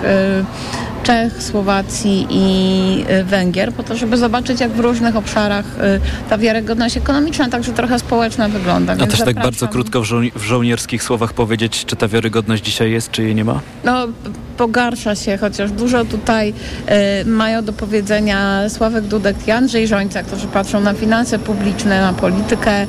[1.08, 6.38] Czech, Słowacji i y, Węgier, po to, żeby zobaczyć, jak w różnych obszarach y, ta
[6.38, 8.94] wiarygodność ekonomiczna, także trochę społeczna wygląda.
[8.94, 9.26] A też zapraszam.
[9.34, 13.24] tak bardzo krótko w, żo- w żołnierskich słowach powiedzieć, czy ta wiarygodność dzisiaj jest, czy
[13.24, 13.60] jej nie ma?
[13.84, 14.08] No,
[14.58, 16.54] pogarsza się, chociaż dużo tutaj
[17.22, 22.14] y, mają do powiedzenia Sławek Dudek i Andrzej Żońca, którzy patrzą na finanse publiczne, na
[22.14, 22.88] politykę y,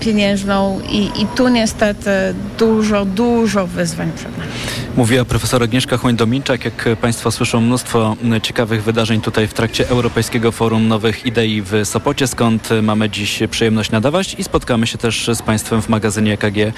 [0.00, 2.10] pieniężną i, i tu niestety
[2.58, 4.50] dużo, dużo wyzwań przed nami.
[4.96, 6.64] Mówiła profesor Agnieszka Chłoń-Dominczak.
[6.64, 12.26] Jak Państwo słyszą, mnóstwo ciekawych wydarzeń tutaj w trakcie Europejskiego Forum Nowych Idei w Sopocie,
[12.26, 16.72] skąd mamy dziś przyjemność nadawać i spotkamy się też z Państwem w magazynie EKG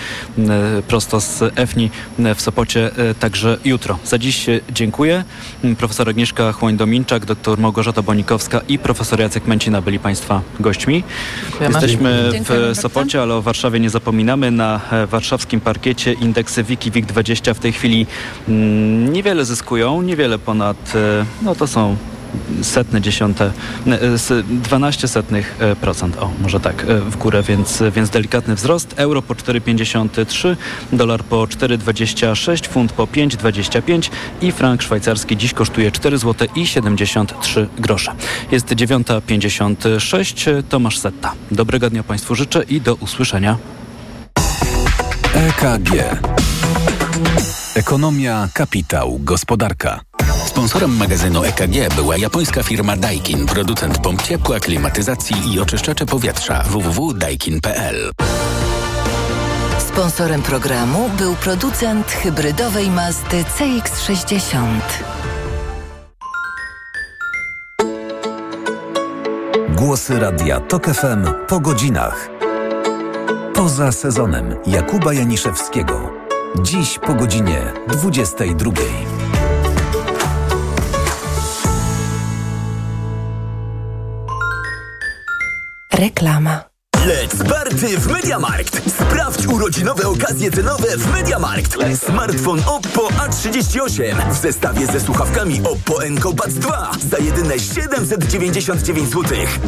[0.89, 1.91] prosto z EFNI
[2.35, 3.78] w Sopocie także jutro.
[4.05, 5.25] Za dziś dziękuję.
[5.79, 11.05] Profesor Agnieszka Chłoń-Dominczak, dr Małgorzata Bonikowska i profesor Jacek Męcina byli Państwa gośćmi.
[11.43, 11.75] Dziękujemy.
[11.75, 12.33] Jesteśmy
[12.75, 14.51] w Sopocie, ale o Warszawie nie zapominamy.
[14.51, 18.07] Na warszawskim parkiecie indeksy WikiWik 20 w tej chwili
[18.49, 21.97] Mm, niewiele zyskują, niewiele ponad, e, no to są
[22.63, 23.53] setne, dziesiąte,
[24.51, 28.95] 12 e, setnych e, procent, o może tak, w górę, więc, więc delikatny wzrost.
[28.97, 30.57] Euro po 4,53,
[30.93, 34.11] dolar po 4,26, funt po 5,25
[34.43, 38.13] i frank szwajcarski dziś kosztuje 4 zł i 73 grosze.
[38.51, 41.35] Jest 9.56, Tomasz Setta.
[41.51, 43.57] Dobrego dnia Państwu życzę i do usłyszenia.
[45.35, 45.93] EKG
[47.79, 50.01] Ekonomia, kapitał, gospodarka.
[50.47, 58.11] Sponsorem magazynu EKG była japońska firma Daikin, producent pomp ciepła, klimatyzacji i oczyszczacze powietrza www.daikin.pl.
[59.79, 64.81] Sponsorem programu był producent hybrydowej Mazdy CX-60.
[69.69, 72.29] Głosy Radia TOK FM po godzinach.
[73.55, 76.18] Poza sezonem Jakuba Janiszewskiego.
[76.63, 78.73] Dziś po godzinie 22.
[85.93, 86.68] Reklama.
[87.09, 88.83] Let's party w Mediamarkt!
[88.93, 91.77] Sprawdź urodzinowe okazje cenowe w Mediamarkt.
[92.07, 99.25] Smartfon Oppo A38 w zestawie ze słuchawkami Oppo Enco Buds 2 za jedyne 799 zł.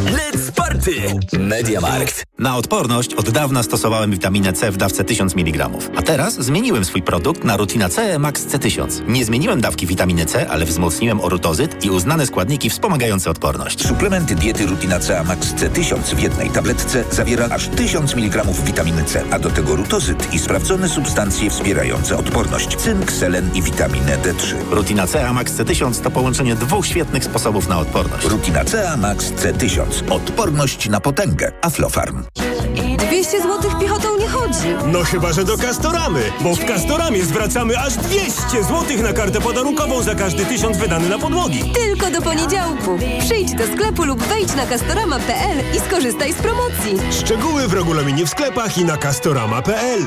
[0.07, 0.93] Let's party!
[1.39, 2.25] Mediamarkt.
[2.39, 5.69] Na odporność od dawna stosowałem witaminę C w dawce 1000 mg.
[5.97, 9.09] A teraz zmieniłem swój produkt na Rutina C Max C1000.
[9.09, 13.87] Nie zmieniłem dawki witaminy C, ale wzmocniłem orutozyt i uznane składniki wspomagające odporność.
[13.87, 19.23] Suplementy diety Rutina C Max C1000 w jednej tabletce zawiera aż 1000 mg witaminy C,
[19.31, 24.55] a do tego rutozyt i sprawdzone substancje wspierające odporność, cynk, selen i witaminę D3.
[24.71, 28.27] Rutina C Max C1000 to połączenie dwóch świetnych sposobów na odporność.
[28.27, 30.13] Rutina C Max C1000.
[30.13, 31.53] Odporność na potęgę.
[31.63, 32.25] Aflofarm.
[33.11, 34.69] 200 zł piechotą nie chodzi.
[34.87, 40.03] No chyba, że do Castoramy, bo w Castoramie zwracamy aż 200 zł na kartę podarunkową
[40.03, 41.73] za każdy tysiąc wydany na podłogi.
[41.75, 42.99] Tylko do poniedziałku.
[43.21, 47.20] Przyjdź do sklepu lub wejdź na castorama.pl i skorzystaj z promocji.
[47.21, 50.07] Szczegóły w regulaminie w sklepach i na castorama.pl.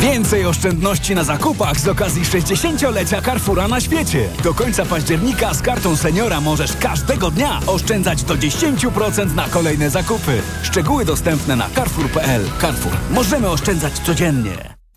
[0.00, 4.28] Więcej oszczędności na zakupach z okazji 60-lecia Carrefoura na świecie.
[4.44, 10.42] Do końca października z kartą seniora możesz każdego dnia oszczędzać do 10% na kolejne zakupy.
[10.62, 12.42] Szczegóły dostępne na carrefour.pl.
[12.60, 12.92] Carrefour.
[13.10, 14.77] Możemy oszczędzać codziennie.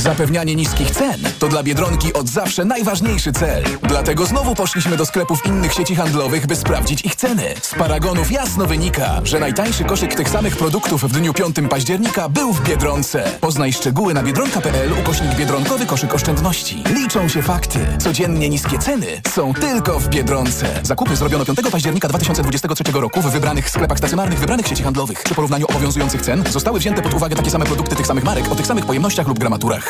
[0.00, 3.64] Zapewnianie niskich cen to dla Biedronki od zawsze najważniejszy cel.
[3.82, 7.54] Dlatego znowu poszliśmy do sklepów innych sieci handlowych, by sprawdzić ich ceny.
[7.62, 12.52] Z paragonów jasno wynika, że najtańszy koszyk tych samych produktów w dniu 5 października był
[12.52, 13.24] w Biedronce.
[13.40, 16.82] Poznaj szczegóły na biedronka.pl ukośnik biedronkowy koszyk oszczędności.
[16.94, 17.78] Liczą się fakty.
[17.98, 20.80] Codziennie niskie ceny są tylko w Biedronce.
[20.82, 25.22] Zakupy zrobiono 5 października 2023 roku w wybranych sklepach stacjonarnych wybranych sieci handlowych.
[25.22, 28.54] Przy porównaniu obowiązujących cen zostały wzięte pod uwagę takie same produkty tych samych marek o
[28.54, 29.89] tych samych pojemnościach lub gramaturach.